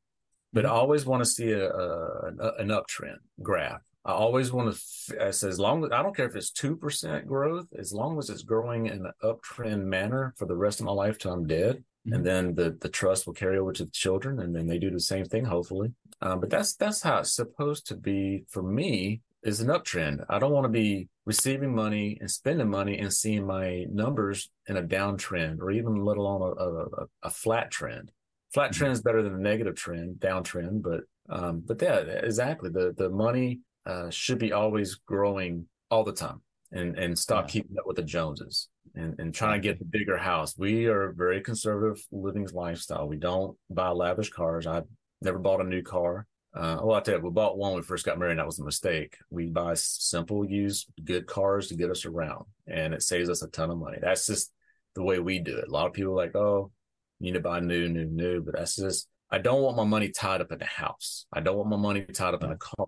But 0.54 0.65
I 0.65 0.70
always 0.70 1.06
want 1.06 1.24
to 1.24 1.30
see 1.30 1.52
a, 1.52 1.70
a 1.70 2.54
an 2.60 2.70
uptrend 2.70 3.17
graph. 3.41 3.82
I 4.06 4.13
always 4.13 4.52
want 4.54 4.74
to, 4.74 5.22
as 5.22 5.60
long 5.60 5.84
as 5.84 5.91
I 5.91 6.02
don't 6.02 6.15
care 6.15 6.30
if 6.30 6.36
it's 6.36 6.52
two 6.52 6.76
percent 6.78 7.28
growth, 7.28 7.67
as 7.78 7.91
long 7.91 8.20
as 8.20 8.30
it's 8.30 8.43
growing 8.43 8.86
in 8.86 9.06
an 9.06 9.12
uptrend 9.24 9.84
manner 9.84 10.34
for 10.38 10.46
the 10.46 10.56
rest 10.56 10.80
of 10.80 10.86
my 10.86 10.93
life 10.93 11.17
till 11.17 11.34
I'm 11.34 11.48
dead, 11.48 11.84
Mm-hmm. 12.08 12.15
and 12.15 12.26
then 12.26 12.56
the 12.56 12.78
the 12.80 12.89
trust 12.89 13.26
will 13.26 13.34
carry 13.34 13.58
over 13.58 13.74
to 13.74 13.84
the 13.84 13.91
children, 13.91 14.39
and 14.39 14.56
then 14.56 14.65
they 14.67 14.78
do 14.78 14.89
the 14.89 15.00
same 15.00 15.26
thing, 15.26 15.43
hopefully. 15.43 15.91
Um, 16.22 16.39
but 16.39 16.50
that's 16.50 16.76
that's 16.76 17.02
how 17.02 17.17
it's 17.20 17.34
supposed 17.34 17.88
to 17.88 17.96
be 17.96 18.46
for 18.50 18.63
me. 18.63 19.22
Is 19.43 19.62
an 19.62 19.67
uptrend. 19.67 20.26
I 20.30 20.39
don't 20.39 20.52
want 20.52 20.65
to 20.65 20.70
be 20.70 21.10
receiving 21.26 21.74
money 21.74 22.17
and 22.20 22.30
spending 22.30 22.70
money 22.70 22.98
and 22.98 23.13
seeing 23.13 23.46
my 23.46 23.86
numbers 23.91 24.50
in 24.67 24.78
a 24.78 24.84
downtrend, 24.84 25.60
or 25.60 25.70
even 25.72 26.04
let 26.04 26.17
alone 26.17 26.41
a, 26.41 26.63
a, 26.63 27.06
a 27.24 27.30
flat 27.30 27.72
trend. 27.72 28.12
Flat 28.54 28.72
trend 28.74 28.94
is 28.94 29.02
better 29.02 29.22
than 29.22 29.36
a 29.36 29.40
negative 29.40 29.76
trend, 29.76 30.16
downtrend. 30.16 30.82
But 30.82 31.02
um, 31.30 31.64
but 31.66 31.82
yeah, 31.82 31.98
exactly. 31.98 32.70
The 32.70 32.94
the 32.98 33.10
money 33.10 33.60
uh, 33.86 34.10
should 34.10 34.40
be 34.40 34.54
always 34.54 34.96
growing 34.96 35.68
all 35.92 36.04
the 36.04 36.14
time, 36.14 36.42
and 36.72 36.98
and 36.98 37.18
stop 37.18 37.46
yeah. 37.46 37.52
keeping 37.52 37.78
up 37.78 37.86
with 37.86 37.98
the 37.98 38.04
Joneses 38.04 38.70
and, 38.96 39.20
and 39.20 39.34
trying 39.34 39.62
to 39.62 39.68
get 39.68 39.80
the 39.80 39.86
bigger 39.86 40.18
house. 40.18 40.58
We 40.58 40.88
are 40.88 41.10
a 41.10 41.14
very 41.14 41.42
conservative 41.42 42.04
living 42.12 42.48
lifestyle. 42.54 43.08
We 43.08 43.18
don't 43.18 43.58
buy 43.70 43.90
lavish 43.90 44.30
cars. 44.30 44.66
I 44.66 44.82
never 45.22 45.40
bought 45.40 45.62
a 45.62 45.66
new 45.66 45.84
car. 45.84 46.26
Uh, 46.56 46.80
well, 46.82 46.98
I 46.98 47.02
tell 47.02 47.16
you, 47.16 47.22
we 47.22 47.30
bought 47.30 47.58
one 47.58 47.74
when 47.74 47.82
we 47.82 47.86
first 47.86 48.06
got 48.06 48.18
married. 48.18 48.32
And 48.32 48.40
that 48.40 48.48
was 48.48 48.60
a 48.60 48.64
mistake. 48.64 49.16
We 49.30 49.46
buy 49.46 49.76
simple, 49.76 50.50
used, 50.50 50.88
good 51.04 51.28
cars 51.28 51.68
to 51.68 51.76
get 51.76 51.92
us 51.92 52.06
around, 52.06 52.46
and 52.66 52.94
it 52.94 53.04
saves 53.04 53.30
us 53.30 53.44
a 53.44 53.48
ton 53.50 53.70
of 53.70 53.78
money. 53.78 54.00
That's 54.02 54.26
just 54.26 54.52
the 54.96 55.04
way 55.04 55.20
we 55.20 55.40
do 55.40 55.58
it. 55.58 55.68
A 55.68 55.72
lot 55.72 55.86
of 55.86 55.94
people 55.94 56.14
are 56.14 56.26
like, 56.26 56.36
oh, 56.36 56.72
need 57.20 57.34
to 57.34 57.40
buy 57.40 57.60
new, 57.60 57.90
new, 57.90 58.06
new, 58.06 58.42
but 58.42 58.56
that's 58.56 58.76
just. 58.76 59.08
I 59.30 59.40
don't 59.40 59.62
want 59.62 59.76
my 59.76 59.84
money 59.84 60.08
tied 60.10 60.40
up 60.40 60.54
in 60.54 60.62
a 60.62 60.66
house. 60.66 61.26
I 61.34 61.42
don't 61.42 61.58
want 61.58 61.70
my 61.70 61.76
money 61.76 62.02
tied 62.02 62.34
up 62.34 62.44
in 62.44 62.52
a 62.52 62.58
car. 62.58 62.88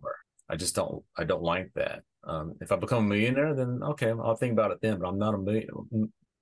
I 0.49 0.55
just 0.55 0.73
don't. 0.73 1.03
I 1.17 1.25
don't 1.25 1.43
like 1.43 1.71
that. 1.75 2.03
Um, 2.23 2.55
if 2.61 2.71
I 2.71 2.77
become 2.77 3.05
a 3.05 3.07
millionaire, 3.07 3.53
then 3.53 3.81
okay, 3.83 4.09
I'll 4.11 4.35
think 4.35 4.53
about 4.53 4.71
it 4.71 4.79
then. 4.81 4.99
But 4.99 5.07
I'm 5.09 5.19
not 5.19 5.33
a 5.33 5.37
million. 5.37 5.67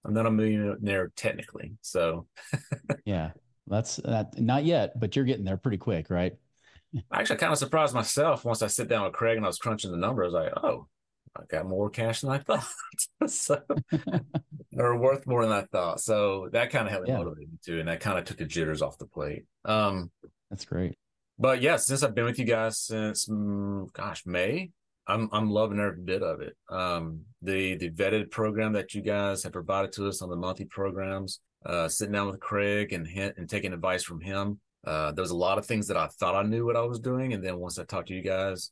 I'm 0.06 0.14
not 0.14 0.26
a 0.26 0.32
millionaire 0.32 1.12
technically. 1.16 1.74
So 1.82 2.28
yeah, 3.06 3.32
that's 3.66 3.98
that. 3.98 4.40
Not 4.40 4.66
yet, 4.66 5.00
but 5.00 5.16
you're 5.16 5.26
getting 5.26 5.46
there 5.46 5.58
pretty 5.58 5.78
quick, 5.78 6.10
right? 6.10 6.34
I 7.12 7.20
actually 7.20 7.38
kind 7.38 7.52
of 7.52 7.60
surprised 7.60 7.94
myself 7.94 8.46
once 8.46 8.62
I 8.62 8.68
sit 8.68 8.88
down 8.88 9.04
with 9.04 9.14
Craig 9.14 9.38
and 9.38 9.46
I 9.46 9.50
was 9.50 9.58
crunching 9.58 9.92
the 9.92 9.98
numbers. 9.98 10.34
I 10.34 10.38
was 10.38 10.46
like, 10.46 10.64
oh, 10.64 10.88
I 11.36 11.44
got 11.50 11.68
more 11.68 11.90
cash 11.90 12.22
than 12.22 12.32
I 12.32 12.40
thought. 12.40 12.68
so, 13.28 13.62
or 14.78 14.98
worth 14.98 15.28
more 15.28 15.44
than 15.44 15.52
I 15.52 15.62
thought. 15.64 16.00
So 16.00 16.50
that 16.52 16.70
kind 16.70 16.88
of 16.88 16.92
helped 16.92 17.08
yeah. 17.08 17.18
motivate 17.18 17.50
me 17.50 17.58
too, 17.64 17.80
and 17.80 17.88
that 17.88 18.00
kind 18.00 18.18
of 18.18 18.26
took 18.26 18.38
the 18.38 18.46
jitters 18.46 18.82
off 18.82 18.98
the 18.98 19.06
plate. 19.06 19.46
Um, 19.66 20.12
that's 20.50 20.66
great. 20.66 20.98
But 21.40 21.62
yeah, 21.62 21.78
since 21.78 22.04
I've 22.04 22.16
been 22.16 22.26
with 22.26 22.40
you 22.40 22.46
guys 22.46 22.80
since, 22.80 23.28
mm, 23.28 23.92
gosh, 23.94 24.26
May, 24.26 24.72
I'm 25.08 25.30
I'm 25.32 25.50
loving 25.50 25.80
every 25.80 26.02
bit 26.02 26.24
of 26.24 26.42
it. 26.42 26.56
Um, 26.70 27.22
the 27.42 27.76
the 27.78 27.90
vetted 27.92 28.32
program 28.32 28.74
that 28.74 28.94
you 28.94 29.02
guys 29.02 29.44
have 29.44 29.54
provided 29.54 29.92
to 29.94 30.08
us 30.08 30.22
on 30.22 30.30
the 30.30 30.36
monthly 30.36 30.66
programs, 30.66 31.40
uh, 31.66 31.88
sitting 31.88 32.14
down 32.14 32.28
with 32.28 32.40
Craig 32.40 32.94
and 32.94 33.08
and 33.08 33.50
taking 33.50 33.74
advice 33.74 34.04
from 34.04 34.20
him. 34.20 34.60
Uh, 34.86 35.12
there 35.12 35.22
was 35.22 35.32
a 35.32 35.36
lot 35.36 35.58
of 35.58 35.66
things 35.66 35.88
that 35.88 35.98
I 35.98 36.08
thought 36.08 36.36
I 36.36 36.44
knew 36.44 36.66
what 36.66 36.76
I 36.76 36.82
was 36.82 37.00
doing, 37.00 37.34
and 37.34 37.44
then 37.44 37.58
once 37.58 37.78
I 37.78 37.84
talked 37.84 38.08
to 38.08 38.14
you 38.14 38.22
guys, 38.22 38.72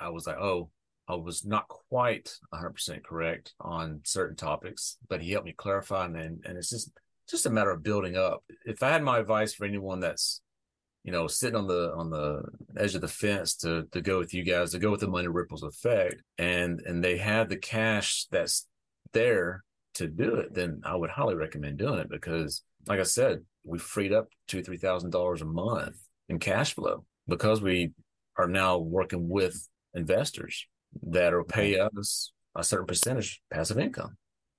I 0.00 0.08
was 0.10 0.26
like, 0.26 0.36
oh, 0.36 0.70
I 1.08 1.14
was 1.14 1.44
not 1.44 1.68
quite 1.68 2.36
100 2.50 2.70
percent 2.70 3.04
correct 3.04 3.54
on 3.60 4.00
certain 4.04 4.36
topics, 4.36 4.98
but 5.08 5.20
he 5.20 5.32
helped 5.32 5.46
me 5.46 5.54
clarify, 5.56 6.06
and 6.06 6.16
and 6.16 6.56
it's 6.58 6.70
just 6.70 6.90
just 7.28 7.46
a 7.46 7.50
matter 7.50 7.70
of 7.70 7.82
building 7.82 8.16
up. 8.16 8.44
If 8.64 8.82
I 8.82 8.90
had 8.90 9.02
my 9.02 9.18
advice 9.18 9.54
for 9.54 9.64
anyone 9.64 10.00
that's 10.00 10.40
you 11.06 11.12
know, 11.12 11.28
sitting 11.28 11.54
on 11.54 11.68
the 11.68 11.92
on 11.94 12.10
the 12.10 12.42
edge 12.76 12.96
of 12.96 13.00
the 13.00 13.08
fence 13.08 13.54
to 13.58 13.86
to 13.92 14.00
go 14.02 14.18
with 14.18 14.34
you 14.34 14.42
guys, 14.42 14.72
to 14.72 14.80
go 14.80 14.90
with 14.90 15.00
the 15.00 15.06
money 15.06 15.28
ripples 15.28 15.62
effect, 15.62 16.16
and 16.36 16.80
and 16.80 17.02
they 17.02 17.16
have 17.16 17.48
the 17.48 17.56
cash 17.56 18.26
that's 18.32 18.66
there 19.12 19.62
to 19.94 20.08
do 20.08 20.34
it, 20.34 20.52
then 20.52 20.80
I 20.84 20.96
would 20.96 21.10
highly 21.10 21.36
recommend 21.36 21.78
doing 21.78 22.00
it 22.00 22.10
because, 22.10 22.62
like 22.88 22.98
I 22.98 23.04
said, 23.04 23.44
we 23.64 23.78
freed 23.78 24.12
up 24.12 24.28
two 24.48 24.64
three 24.64 24.78
thousand 24.78 25.10
dollars 25.10 25.42
a 25.42 25.46
month 25.46 25.96
in 26.28 26.40
cash 26.40 26.74
flow 26.74 27.04
because 27.28 27.62
we 27.62 27.92
are 28.36 28.48
now 28.48 28.78
working 28.78 29.28
with 29.28 29.68
investors 29.94 30.66
that 31.02 31.32
will 31.32 31.44
pay 31.44 31.78
us 31.78 32.32
a 32.54 32.64
certain 32.64 32.86
percentage 32.86 33.42
passive 33.52 33.78
income 33.78 34.16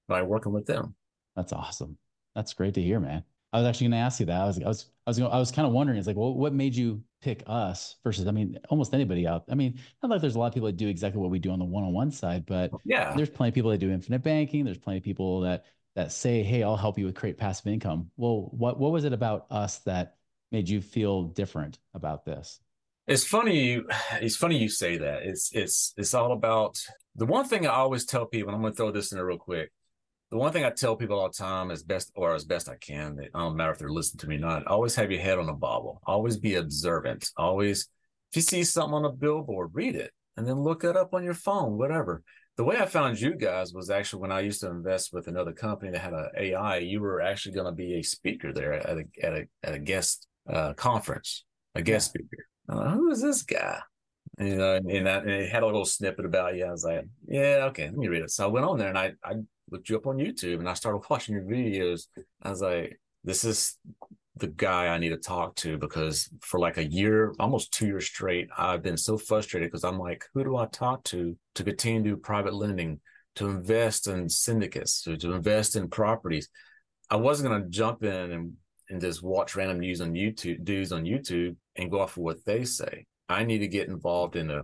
by 0.08 0.22
working 0.22 0.54
with 0.54 0.66
them. 0.66 0.96
That's 1.36 1.54
awesome. 1.54 1.98
That's 2.36 2.54
great 2.54 2.74
to 2.76 2.82
hear, 2.82 3.00
man. 3.00 3.24
I 3.54 3.60
was 3.60 3.68
actually 3.68 3.86
going 3.86 4.00
to 4.00 4.06
ask 4.06 4.20
you 4.20 4.26
that. 4.26 4.42
I 4.42 4.46
was, 4.46 4.60
I 4.62 4.68
was, 4.68 4.86
I 5.06 5.10
was, 5.10 5.20
going. 5.20 5.32
I 5.32 5.40
was 5.40 5.52
kind 5.52 5.66
of 5.66 5.74
wondering. 5.74 5.98
It's 5.98 6.08
like, 6.08 6.18
well, 6.18 6.34
what 6.34 6.54
made 6.54 6.76
you 6.76 7.02
pick 7.22 7.44
us 7.48 7.96
versus? 8.04 8.28
I 8.28 8.32
mean, 8.32 8.60
almost 8.70 8.94
anybody 8.94 9.26
out. 9.26 9.46
I 9.50 9.56
mean, 9.56 9.80
not 10.04 10.12
like 10.12 10.22
there's 10.22 10.36
a 10.36 10.40
lot 10.40 10.48
of 10.48 10.54
people 10.54 10.68
that 10.68 10.78
do 10.78 10.88
exactly 10.88 11.22
what 11.22 11.32
we 11.32 11.40
do 11.40 11.52
on 11.52 11.60
the 11.60 11.66
one-on-one 11.66 12.12
side, 12.12 12.46
but 12.46 12.72
yeah, 12.84 13.16
there's 13.16 13.30
plenty 13.30 13.50
of 13.50 13.56
people 13.56 13.72
that 13.72 13.78
do 13.78 13.90
infinite 13.90 14.22
banking. 14.22 14.66
There's 14.66 14.78
plenty 14.78 14.98
of 14.98 15.04
people 15.04 15.42
that 15.42 15.66
that 15.96 16.12
say, 16.12 16.44
"Hey, 16.44 16.62
I'll 16.62 16.76
help 16.76 17.00
you 17.00 17.06
with 17.06 17.16
create 17.16 17.38
passive 17.38 17.68
income." 17.68 18.12
Well, 18.18 18.50
what 18.52 18.80
what 18.80 18.92
was 18.92 19.06
it 19.06 19.14
about 19.14 19.48
us 19.50 19.80
that 19.80 20.18
made 20.52 20.68
you 20.68 20.82
feel 20.82 21.24
different 21.24 21.80
about 21.94 22.26
this? 22.26 22.60
It's 23.08 23.24
funny. 23.24 23.82
It's 24.22 24.36
funny 24.36 24.58
you 24.58 24.70
say 24.70 24.98
that. 24.98 25.24
It's 25.24 25.52
it's 25.54 25.94
it's 25.98 26.14
all 26.14 26.34
about 26.34 26.78
the 27.16 27.26
one 27.26 27.46
thing 27.46 27.66
I 27.66 27.72
always 27.72 28.06
tell 28.06 28.26
people. 28.26 28.54
I'm 28.54 28.62
going 28.62 28.74
to 28.74 28.78
throw 28.78 28.92
this 28.92 29.12
in 29.12 29.18
there 29.18 29.26
real 29.26 29.38
quick 29.38 29.72
the 30.30 30.38
one 30.38 30.52
thing 30.52 30.66
I 30.66 30.72
tell 30.72 30.96
people 30.96 31.20
all 31.20 31.30
the 31.30 31.34
time 31.34 31.72
as 31.72 31.84
best 31.84 32.12
or 32.16 32.36
as 32.36 32.44
best 32.44 32.68
I 32.68 32.76
can, 32.76 33.18
it 33.20 33.32
don't 33.34 33.56
matter 33.56 33.72
if 33.72 33.80
they're 33.80 33.90
listening 33.90 34.20
to 34.20 34.28
me 34.28 34.36
or 34.36 34.40
not, 34.40 34.68
always 34.68 34.96
have 34.96 35.12
your 35.12 35.22
head 35.22 35.40
on 35.40 35.48
a 35.48 35.54
bobble. 35.54 36.02
Always 36.06 36.38
be 36.38 36.56
observant. 36.56 37.30
Always, 37.38 37.88
if 38.32 38.36
you 38.36 38.42
see 38.42 38.64
something 38.64 38.94
on 38.94 39.06
a 39.06 39.12
billboard, 39.12 39.70
read 39.74 39.96
it 39.96 40.12
and 40.36 40.46
then 40.46 40.60
look 40.60 40.84
it 40.84 40.98
up 40.98 41.14
on 41.14 41.24
your 41.24 41.34
phone, 41.34 41.78
whatever. 41.78 42.24
The 42.58 42.66
way 42.66 42.78
I 42.78 42.88
found 42.88 43.22
you 43.22 43.36
guys 43.36 43.74
was 43.74 43.90
actually 43.90 44.22
when 44.22 44.32
I 44.32 44.42
used 44.42 44.62
to 44.62 44.70
invest 44.70 45.14
with 45.14 45.28
another 45.28 45.54
company 45.54 45.92
that 45.92 46.00
had 46.00 46.14
an 46.14 46.30
AI. 46.38 46.80
You 46.80 47.02
were 47.02 47.22
actually 47.22 47.54
going 47.54 47.68
to 47.68 47.72
be 47.72 47.96
a 47.96 48.02
speaker 48.02 48.52
there 48.52 48.74
at 48.74 48.98
a 48.98 49.04
at 49.24 49.34
a 49.34 49.48
at 49.64 49.74
a 49.76 49.80
guest 49.80 50.28
uh, 50.50 50.74
conference, 50.74 51.46
a 51.76 51.84
guest 51.84 52.08
speaker. 52.08 52.48
Like, 52.68 52.94
Who 52.94 53.12
is 53.12 53.22
this 53.22 53.44
guy? 53.44 53.80
And, 54.38 54.50
you 54.50 54.58
know, 54.58 54.76
and, 54.76 54.92
and, 54.92 55.08
and, 55.08 55.30
it 55.30 55.50
had 55.50 55.64
a 55.64 55.66
little 55.66 55.86
snippet 55.86 56.26
about 56.26 56.56
you. 56.56 56.66
I 56.66 56.72
was 56.72 56.84
like, 56.84 57.06
yeah, 57.28 57.68
okay, 57.70 57.86
let 57.86 57.98
me 57.98 58.08
read 58.08 58.24
it. 58.24 58.32
So 58.32 58.44
I 58.44 58.48
went 58.48 58.66
on 58.66 58.78
there 58.78 58.90
and 58.90 58.98
I 58.98 59.14
I 59.24 59.36
looked 59.72 59.90
you 59.90 59.98
up 59.98 60.08
on 60.08 60.18
YouTube 60.18 60.60
and 60.60 60.70
I 60.70 60.74
started 60.74 61.02
watching 61.10 61.36
your 61.36 61.44
videos. 61.44 62.08
I 62.42 62.50
was 62.50 62.62
like, 62.62 63.00
this 63.24 63.44
is 63.44 63.78
the 64.36 64.48
guy 64.48 64.88
I 64.88 65.00
need 65.00 65.10
to 65.10 65.18
talk 65.18 65.56
to 65.58 65.78
because 65.78 66.30
for 66.42 66.60
like 66.60 66.78
a 66.78 66.86
year, 66.86 67.34
almost 67.40 67.74
two 67.74 67.88
years 67.88 68.06
straight, 68.06 68.50
I've 68.58 68.84
been 68.84 68.98
so 68.98 69.18
frustrated 69.18 69.70
because 69.70 69.84
I'm 69.84 69.98
like, 70.00 70.24
who 70.34 70.44
do 70.44 70.56
I 70.58 70.68
talk 70.68 71.04
to 71.06 71.36
to 71.56 71.64
continue 71.64 72.04
to 72.04 72.10
do 72.10 72.18
private 72.18 72.54
lending, 72.54 73.00
to 73.36 73.50
invest 73.50 74.08
in 74.08 74.30
syndicates, 74.30 75.02
to, 75.04 75.18
to 75.18 75.34
invest 75.34 75.76
in 75.76 75.90
properties? 75.90 76.50
I 77.10 77.16
wasn't 77.16 77.50
going 77.50 77.64
to 77.64 77.70
jump 77.70 78.04
in 78.04 78.32
and, 78.32 78.54
and 78.90 79.02
just 79.02 79.24
watch 79.24 79.56
random 79.56 79.80
news 79.80 80.02
on 80.02 80.14
YouTube, 80.14 80.64
dudes 80.64 80.92
on 80.92 81.04
YouTube 81.04 81.56
and 81.76 81.92
go 81.92 82.02
off 82.02 82.18
of 82.18 82.24
what 82.24 82.46
they 82.46 82.64
say. 82.64 83.06
I 83.30 83.44
need 83.44 83.60
to 83.60 83.68
get 83.68 83.90
involved 83.90 84.36
in 84.36 84.50
a 84.50 84.62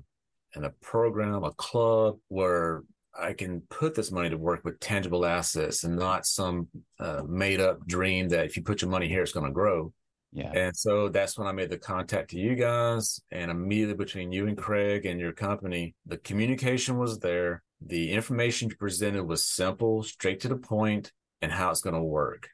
in 0.56 0.66
a 0.66 0.70
program, 0.82 1.44
a 1.44 1.52
club 1.52 2.18
where 2.28 2.84
I 3.20 3.34
can 3.34 3.62
put 3.70 3.96
this 3.96 4.12
money 4.12 4.30
to 4.30 4.38
work 4.38 4.64
with 4.64 4.80
tangible 4.80 5.26
assets 5.26 5.84
and 5.84 5.96
not 5.96 6.26
some 6.26 6.68
uh, 7.00 7.24
made 7.28 7.60
up 7.60 7.86
dream 7.86 8.30
that 8.30 8.46
if 8.46 8.56
you 8.56 8.64
put 8.64 8.82
your 8.82 8.92
money 8.92 9.08
here, 9.08 9.24
it's 9.24 9.32
going 9.32 9.46
to 9.46 9.52
grow. 9.52 9.94
Yeah. 10.32 10.52
And 10.52 10.76
so 10.76 11.10
that's 11.10 11.38
when 11.38 11.48
I 11.48 11.52
made 11.52 11.70
the 11.70 11.78
contact 11.78 12.32
to 12.32 12.40
you 12.40 12.56
guys. 12.56 13.20
And 13.32 13.52
immediately 13.52 13.96
between 13.96 14.32
you 14.32 14.48
and 14.48 14.58
Craig 14.58 15.06
and 15.06 15.20
your 15.20 15.32
company, 15.32 15.94
the 16.08 16.18
communication 16.18 16.98
was 16.98 17.20
there. 17.20 17.62
The 17.86 18.12
information 18.12 18.70
you 18.70 18.76
presented 18.76 19.24
was 19.26 19.46
simple, 19.46 20.02
straight 20.02 20.40
to 20.42 20.48
the 20.48 20.56
point, 20.56 21.12
and 21.42 21.52
how 21.52 21.70
it's 21.70 21.82
going 21.82 21.96
to 21.96 22.02
work. 22.02 22.50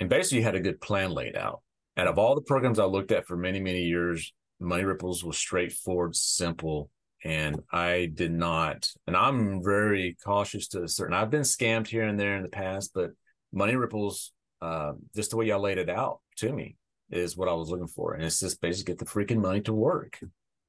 And 0.00 0.08
basically, 0.08 0.38
you 0.38 0.44
had 0.44 0.54
a 0.54 0.60
good 0.60 0.80
plan 0.80 1.10
laid 1.10 1.36
out. 1.36 1.62
And 1.96 2.08
of 2.08 2.18
all 2.18 2.34
the 2.34 2.42
programs 2.42 2.78
I 2.78 2.84
looked 2.84 3.10
at 3.10 3.26
for 3.26 3.36
many, 3.36 3.60
many 3.60 3.82
years, 3.82 4.32
Money 4.60 4.84
Ripples 4.84 5.24
was 5.24 5.36
straightforward, 5.36 6.14
simple, 6.14 6.90
and 7.24 7.60
I 7.72 8.10
did 8.12 8.32
not. 8.32 8.88
And 9.06 9.16
I'm 9.16 9.62
very 9.62 10.16
cautious 10.24 10.68
to 10.68 10.86
certain. 10.88 11.14
I've 11.14 11.30
been 11.30 11.42
scammed 11.42 11.88
here 11.88 12.04
and 12.04 12.18
there 12.18 12.36
in 12.36 12.42
the 12.42 12.48
past, 12.48 12.92
but 12.94 13.10
Money 13.52 13.76
Ripples, 13.76 14.32
uh, 14.62 14.92
just 15.14 15.30
the 15.30 15.36
way 15.36 15.46
y'all 15.46 15.60
laid 15.60 15.78
it 15.78 15.90
out 15.90 16.20
to 16.36 16.52
me, 16.52 16.76
is 17.10 17.36
what 17.36 17.48
I 17.48 17.54
was 17.54 17.70
looking 17.70 17.86
for, 17.86 18.14
and 18.14 18.22
it's 18.22 18.40
just 18.40 18.60
basically 18.60 18.92
get 18.92 18.98
the 18.98 19.10
freaking 19.10 19.40
money 19.40 19.60
to 19.62 19.72
work. 19.72 20.20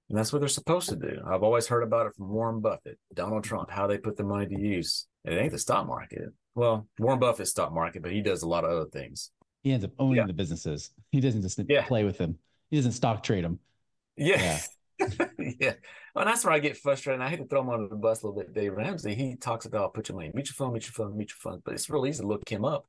And 0.10 0.17
that's 0.17 0.34
what 0.34 0.39
they're 0.39 0.50
supposed 0.50 0.89
to 0.89 0.95
do. 0.95 1.22
I've 1.26 1.43
always 1.43 1.67
heard 1.67 1.84
about 1.84 2.08
it 2.08 2.15
from 2.15 2.30
Warren 2.30 2.62
Buffett, 2.62 2.98
Donald 3.13 3.43
Trump, 3.43 3.69
how 3.69 3.86
they 3.86 4.00
put 4.00 4.17
the 4.17 4.24
money 4.24 4.48
to 4.48 4.60
use. 4.60 5.08
And 5.24 5.36
it 5.36 5.39
ain't 5.39 5.52
the 5.52 5.60
stock 5.60 5.86
market. 5.88 6.30
Well, 6.56 6.88
Warren 6.98 7.19
Buffett's 7.19 7.52
stock 7.52 7.72
market, 7.72 8.02
but 8.02 8.12
he 8.12 8.22
does 8.22 8.41
a 8.41 8.48
lot 8.48 8.63
of 8.63 8.72
other 8.72 8.89
things. 8.89 9.32
He 9.62 9.72
ends 9.72 9.86
up 9.86 9.91
owning 10.00 10.17
yeah. 10.17 10.26
the 10.26 10.34
businesses. 10.34 10.91
He 11.12 11.22
doesn't 11.22 11.43
just 11.43 11.60
yeah. 11.67 11.86
play 11.86 12.04
with 12.04 12.17
them. 12.17 12.39
He 12.72 12.78
doesn't 12.78 12.93
stock 12.93 13.22
trade 13.22 13.43
them. 13.43 13.60
Yeah. 14.15 14.60
yeah. 15.00 15.28
yeah. 15.60 15.74
Well, 16.15 16.26
that's 16.26 16.43
where 16.43 16.54
I 16.54 16.60
get 16.60 16.78
frustrated. 16.78 17.19
And 17.19 17.24
I 17.24 17.30
hate 17.30 17.38
to 17.38 17.45
throw 17.45 17.62
him 17.62 17.69
under 17.69 17.88
the 17.88 17.95
bus 17.95 18.24
a 18.24 18.28
little 18.28 18.41
bit. 18.41 18.54
Dave 18.54 18.74
Ramsey, 18.74 19.13
he 19.13 19.36
talks 19.36 19.65
about 19.65 19.93
put 19.93 20.10
your 20.10 20.15
money 20.15 20.28
in 20.28 20.34
mutual 20.34 20.56
fund, 20.56 20.74
mutual 20.74 21.06
fund, 21.06 21.15
mutual 21.15 21.39
fund. 21.39 21.62
But 21.63 21.76
it's 21.76 21.89
real 21.89 22.08
easy 22.08 22.22
to 22.22 22.28
look 22.28 22.50
him 22.50 22.65
up. 22.65 22.88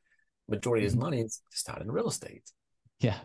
Majority 0.48 0.84
of 0.84 0.86
his 0.86 0.94
mm-hmm. 0.94 1.02
money 1.02 1.20
is 1.20 1.42
just 1.52 1.68
out 1.68 1.82
in 1.82 1.90
real 1.90 2.08
estate. 2.08 2.50
Yeah. 2.98 3.18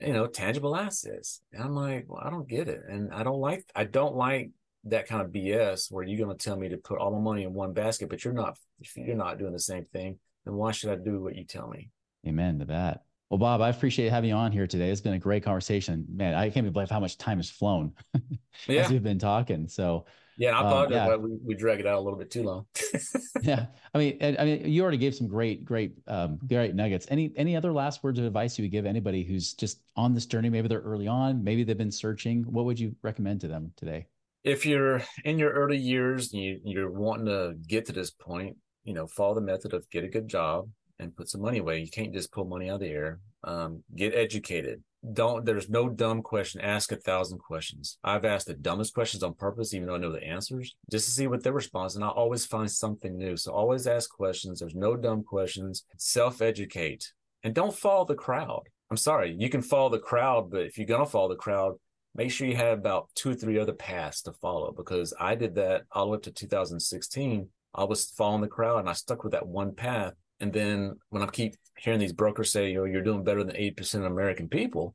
You 0.00 0.12
know, 0.12 0.26
tangible 0.26 0.76
assets. 0.76 1.42
And 1.52 1.62
I'm 1.62 1.74
like, 1.74 2.06
well, 2.08 2.22
I 2.24 2.30
don't 2.30 2.48
get 2.48 2.68
it. 2.68 2.82
And 2.88 3.12
I 3.12 3.22
don't 3.22 3.40
like 3.40 3.64
I 3.74 3.84
don't 3.84 4.16
like 4.16 4.50
that 4.84 5.06
kind 5.06 5.22
of 5.22 5.30
BS 5.30 5.92
where 5.92 6.04
you're 6.04 6.24
gonna 6.24 6.38
tell 6.38 6.56
me 6.56 6.68
to 6.70 6.78
put 6.78 6.98
all 6.98 7.10
my 7.10 7.20
money 7.20 7.42
in 7.42 7.52
one 7.52 7.72
basket, 7.72 8.08
but 8.08 8.24
you're 8.24 8.34
not 8.34 8.56
if 8.80 8.96
you're 8.96 9.16
not 9.16 9.38
doing 9.38 9.52
the 9.52 9.58
same 9.58 9.84
thing, 9.92 10.18
then 10.44 10.54
why 10.54 10.72
should 10.72 10.90
I 10.90 10.96
do 10.96 11.20
what 11.20 11.36
you 11.36 11.44
tell 11.44 11.68
me? 11.68 11.90
Amen 12.26 12.58
to 12.60 12.64
that. 12.66 13.02
Well, 13.30 13.38
Bob, 13.38 13.60
I 13.60 13.68
appreciate 13.68 14.10
having 14.10 14.30
you 14.30 14.36
on 14.36 14.50
here 14.50 14.66
today. 14.66 14.90
It's 14.90 15.00
been 15.00 15.12
a 15.12 15.18
great 15.18 15.44
conversation. 15.44 16.04
Man, 16.12 16.34
I 16.34 16.50
can't 16.50 16.70
believe 16.72 16.90
how 16.90 16.98
much 16.98 17.16
time 17.16 17.36
has 17.36 17.48
flown 17.48 17.92
yeah. 18.66 18.82
as 18.82 18.90
we've 18.90 19.02
been 19.02 19.20
talking. 19.20 19.68
So 19.68 20.06
yeah, 20.40 20.58
I 20.58 20.60
apologize 20.60 21.00
um, 21.02 21.10
yeah. 21.10 21.16
we, 21.16 21.38
we 21.44 21.54
drag 21.54 21.80
it 21.80 21.86
out 21.86 21.98
a 21.98 22.00
little 22.00 22.18
bit 22.18 22.30
too 22.30 22.42
long. 22.42 22.64
yeah. 23.42 23.66
I 23.92 23.98
mean, 23.98 24.16
I 24.22 24.42
mean, 24.44 24.64
you 24.64 24.82
already 24.82 24.96
gave 24.96 25.14
some 25.14 25.28
great, 25.28 25.66
great, 25.66 25.92
um, 26.06 26.38
great 26.48 26.74
nuggets. 26.74 27.06
Any, 27.10 27.30
any 27.36 27.56
other 27.56 27.72
last 27.72 28.02
words 28.02 28.18
of 28.18 28.24
advice 28.24 28.58
you 28.58 28.64
would 28.64 28.70
give 28.70 28.86
anybody 28.86 29.22
who's 29.22 29.52
just 29.52 29.82
on 29.96 30.14
this 30.14 30.24
journey? 30.24 30.48
Maybe 30.48 30.66
they're 30.66 30.80
early 30.80 31.06
on, 31.06 31.44
maybe 31.44 31.62
they've 31.62 31.76
been 31.76 31.92
searching. 31.92 32.42
What 32.44 32.64
would 32.64 32.80
you 32.80 32.96
recommend 33.02 33.42
to 33.42 33.48
them 33.48 33.72
today? 33.76 34.06
If 34.42 34.64
you're 34.64 35.02
in 35.26 35.38
your 35.38 35.50
early 35.50 35.76
years, 35.76 36.32
you, 36.32 36.58
you're 36.64 36.90
wanting 36.90 37.26
to 37.26 37.54
get 37.68 37.84
to 37.86 37.92
this 37.92 38.10
point, 38.10 38.56
you 38.84 38.94
know, 38.94 39.06
follow 39.06 39.34
the 39.34 39.42
method 39.42 39.74
of 39.74 39.88
get 39.90 40.04
a 40.04 40.08
good 40.08 40.26
job 40.26 40.70
and 40.98 41.14
put 41.14 41.28
some 41.28 41.42
money 41.42 41.58
away. 41.58 41.80
You 41.80 41.90
can't 41.90 42.14
just 42.14 42.32
pull 42.32 42.46
money 42.46 42.70
out 42.70 42.76
of 42.76 42.80
the 42.80 42.88
air 42.88 43.20
um, 43.44 43.82
get 43.94 44.14
educated 44.14 44.82
don't 45.12 45.44
there's 45.46 45.70
no 45.70 45.88
dumb 45.88 46.22
question. 46.22 46.60
Ask 46.60 46.92
a 46.92 46.96
thousand 46.96 47.38
questions. 47.38 47.98
I've 48.04 48.24
asked 48.24 48.46
the 48.46 48.54
dumbest 48.54 48.94
questions 48.94 49.22
on 49.22 49.34
purpose 49.34 49.72
even 49.72 49.88
though 49.88 49.94
i 49.94 49.98
know 49.98 50.12
the 50.12 50.22
answers 50.22 50.74
just 50.90 51.06
to 51.06 51.12
see 51.12 51.26
what 51.26 51.42
their 51.42 51.52
response 51.52 51.94
and 51.94 52.04
i 52.04 52.08
always 52.08 52.44
find 52.44 52.70
something 52.70 53.16
new. 53.16 53.36
So 53.36 53.52
always 53.52 53.86
ask 53.86 54.10
questions. 54.10 54.60
There's 54.60 54.74
no 54.74 54.96
dumb 54.96 55.24
questions. 55.24 55.84
Self-educate. 55.96 57.12
And 57.42 57.54
don't 57.54 57.74
follow 57.74 58.04
the 58.04 58.14
crowd. 58.14 58.64
I'm 58.90 58.96
sorry 58.96 59.34
you 59.38 59.48
can 59.48 59.62
follow 59.62 59.88
the 59.88 59.98
crowd 59.98 60.50
but 60.50 60.62
if 60.62 60.76
you're 60.76 60.86
going 60.86 61.04
to 61.04 61.10
follow 61.10 61.28
the 61.28 61.36
crowd 61.36 61.76
make 62.14 62.30
sure 62.30 62.48
you 62.48 62.56
have 62.56 62.78
about 62.78 63.08
two 63.14 63.30
or 63.30 63.34
three 63.34 63.58
other 63.58 63.72
paths 63.72 64.22
to 64.22 64.32
follow 64.32 64.72
because 64.72 65.14
i 65.20 65.36
did 65.36 65.54
that 65.54 65.82
all 65.92 66.06
the 66.06 66.10
way 66.10 66.16
up 66.16 66.22
to 66.22 66.32
2016 66.32 67.48
i 67.74 67.84
was 67.84 68.10
following 68.10 68.40
the 68.40 68.48
crowd 68.48 68.80
and 68.80 68.88
i 68.88 68.92
stuck 68.92 69.22
with 69.22 69.32
that 69.32 69.46
one 69.46 69.74
path 69.74 70.14
and 70.40 70.52
then 70.52 70.96
when 71.10 71.22
I 71.22 71.26
keep 71.26 71.54
hearing 71.76 72.00
these 72.00 72.12
brokers 72.12 72.52
say, 72.52 72.76
"Oh, 72.76 72.84
you're 72.84 73.02
doing 73.02 73.24
better 73.24 73.44
than 73.44 73.56
eight 73.56 73.76
percent 73.76 74.04
of 74.04 74.12
American 74.12 74.48
people," 74.48 74.94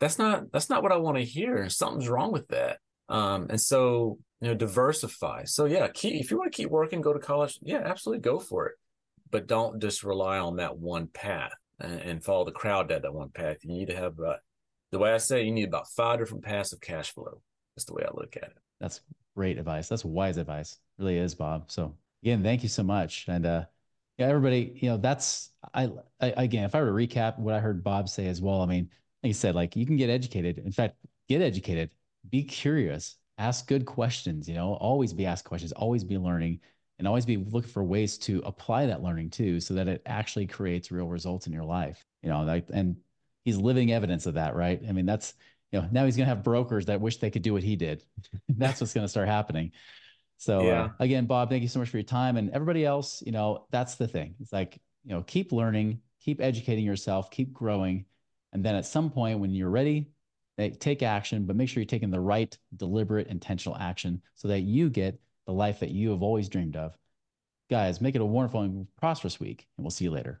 that's 0.00 0.18
not 0.18 0.52
that's 0.52 0.70
not 0.70 0.82
what 0.82 0.92
I 0.92 0.96
want 0.96 1.16
to 1.16 1.24
hear. 1.24 1.68
Something's 1.68 2.08
wrong 2.08 2.32
with 2.32 2.48
that. 2.48 2.78
Um, 3.08 3.46
and 3.50 3.60
so 3.60 4.18
you 4.40 4.48
know, 4.48 4.54
diversify. 4.54 5.44
So 5.44 5.64
yeah, 5.64 5.88
keep 5.88 6.20
if 6.20 6.30
you 6.30 6.38
want 6.38 6.52
to 6.52 6.56
keep 6.56 6.70
working, 6.70 7.00
go 7.00 7.12
to 7.12 7.18
college. 7.18 7.58
Yeah, 7.62 7.82
absolutely, 7.84 8.22
go 8.22 8.38
for 8.38 8.66
it. 8.66 8.74
But 9.30 9.46
don't 9.46 9.80
just 9.80 10.04
rely 10.04 10.38
on 10.38 10.56
that 10.56 10.78
one 10.78 11.08
path 11.08 11.52
and, 11.80 12.00
and 12.00 12.24
follow 12.24 12.44
the 12.44 12.52
crowd 12.52 12.88
down 12.88 13.02
that 13.02 13.14
one 13.14 13.30
path. 13.30 13.58
You 13.62 13.70
need 13.70 13.88
to 13.88 13.96
have 13.96 14.18
uh, 14.20 14.36
the 14.92 14.98
way 14.98 15.12
I 15.12 15.18
say, 15.18 15.42
you 15.42 15.52
need 15.52 15.68
about 15.68 15.88
five 15.88 16.18
different 16.18 16.44
paths 16.44 16.72
of 16.72 16.80
cash 16.80 17.12
flow. 17.12 17.40
That's 17.74 17.84
the 17.86 17.94
way 17.94 18.04
I 18.04 18.10
look 18.14 18.36
at 18.36 18.44
it. 18.44 18.58
That's 18.80 19.00
great 19.34 19.58
advice. 19.58 19.88
That's 19.88 20.04
wise 20.04 20.36
advice. 20.36 20.72
It 20.72 21.02
really 21.02 21.18
is, 21.18 21.34
Bob. 21.34 21.70
So 21.70 21.94
again, 22.22 22.42
thank 22.42 22.62
you 22.62 22.68
so 22.68 22.82
much. 22.82 23.24
And 23.28 23.46
uh, 23.46 23.64
yeah, 24.18 24.26
everybody, 24.26 24.78
you 24.80 24.88
know, 24.88 24.96
that's 24.96 25.50
I, 25.74 25.90
I 26.20 26.28
again, 26.36 26.64
if 26.64 26.74
I 26.74 26.80
were 26.80 26.86
to 26.86 26.92
recap 26.92 27.38
what 27.38 27.54
I 27.54 27.60
heard 27.60 27.84
Bob 27.84 28.08
say 28.08 28.26
as 28.28 28.40
well, 28.40 28.62
I 28.62 28.66
mean, 28.66 28.90
you 29.22 29.32
said, 29.32 29.54
like 29.54 29.76
you 29.76 29.84
can 29.86 29.96
get 29.96 30.10
educated. 30.10 30.58
In 30.58 30.72
fact, 30.72 30.96
get 31.28 31.42
educated, 31.42 31.90
be 32.30 32.42
curious, 32.42 33.16
ask 33.38 33.66
good 33.66 33.84
questions. 33.84 34.48
You 34.48 34.54
know, 34.54 34.74
always 34.74 35.12
be 35.12 35.26
asked 35.26 35.44
questions, 35.44 35.72
always 35.72 36.04
be 36.04 36.16
learning, 36.16 36.60
and 36.98 37.06
always 37.06 37.26
be 37.26 37.36
looking 37.36 37.70
for 37.70 37.84
ways 37.84 38.16
to 38.18 38.42
apply 38.46 38.86
that 38.86 39.02
learning 39.02 39.30
too, 39.30 39.60
so 39.60 39.74
that 39.74 39.88
it 39.88 40.02
actually 40.06 40.46
creates 40.46 40.90
real 40.90 41.08
results 41.08 41.46
in 41.46 41.52
your 41.52 41.64
life. 41.64 42.06
You 42.22 42.30
know, 42.30 42.42
like 42.42 42.66
and 42.72 42.96
he's 43.44 43.58
living 43.58 43.92
evidence 43.92 44.26
of 44.26 44.34
that, 44.34 44.54
right? 44.56 44.80
I 44.88 44.92
mean, 44.92 45.06
that's 45.06 45.34
you 45.72 45.80
know, 45.80 45.88
now 45.90 46.04
he's 46.04 46.16
going 46.16 46.26
to 46.28 46.34
have 46.34 46.44
brokers 46.44 46.86
that 46.86 47.00
wish 47.00 47.18
they 47.18 47.30
could 47.30 47.42
do 47.42 47.52
what 47.52 47.62
he 47.62 47.76
did. 47.76 48.02
that's 48.48 48.80
what's 48.80 48.94
going 48.94 49.04
to 49.04 49.10
start 49.10 49.28
happening. 49.28 49.72
So 50.38 50.60
uh, 50.60 50.64
yeah. 50.64 50.82
uh, 50.84 50.88
again, 51.00 51.26
Bob, 51.26 51.48
thank 51.50 51.62
you 51.62 51.68
so 51.68 51.78
much 51.78 51.88
for 51.88 51.96
your 51.96 52.04
time 52.04 52.36
and 52.36 52.50
everybody 52.50 52.84
else. 52.84 53.22
You 53.24 53.32
know, 53.32 53.66
that's 53.70 53.94
the 53.94 54.08
thing. 54.08 54.34
It's 54.40 54.52
like 54.52 54.78
you 55.04 55.14
know, 55.14 55.22
keep 55.22 55.52
learning, 55.52 56.00
keep 56.20 56.40
educating 56.40 56.84
yourself, 56.84 57.30
keep 57.30 57.52
growing, 57.52 58.04
and 58.52 58.64
then 58.64 58.74
at 58.74 58.86
some 58.86 59.10
point 59.10 59.38
when 59.38 59.54
you're 59.54 59.70
ready, 59.70 60.10
take 60.78 61.02
action. 61.02 61.44
But 61.44 61.56
make 61.56 61.68
sure 61.68 61.80
you're 61.80 61.86
taking 61.86 62.10
the 62.10 62.20
right, 62.20 62.56
deliberate, 62.76 63.28
intentional 63.28 63.76
action 63.78 64.22
so 64.34 64.48
that 64.48 64.60
you 64.60 64.90
get 64.90 65.18
the 65.46 65.52
life 65.52 65.80
that 65.80 65.90
you 65.90 66.10
have 66.10 66.22
always 66.22 66.48
dreamed 66.48 66.76
of. 66.76 66.96
Guys, 67.70 68.00
make 68.00 68.14
it 68.14 68.20
a 68.20 68.24
wonderful 68.24 68.62
and 68.62 68.86
prosperous 68.96 69.40
week, 69.40 69.66
and 69.76 69.84
we'll 69.84 69.90
see 69.90 70.04
you 70.04 70.10
later. 70.10 70.40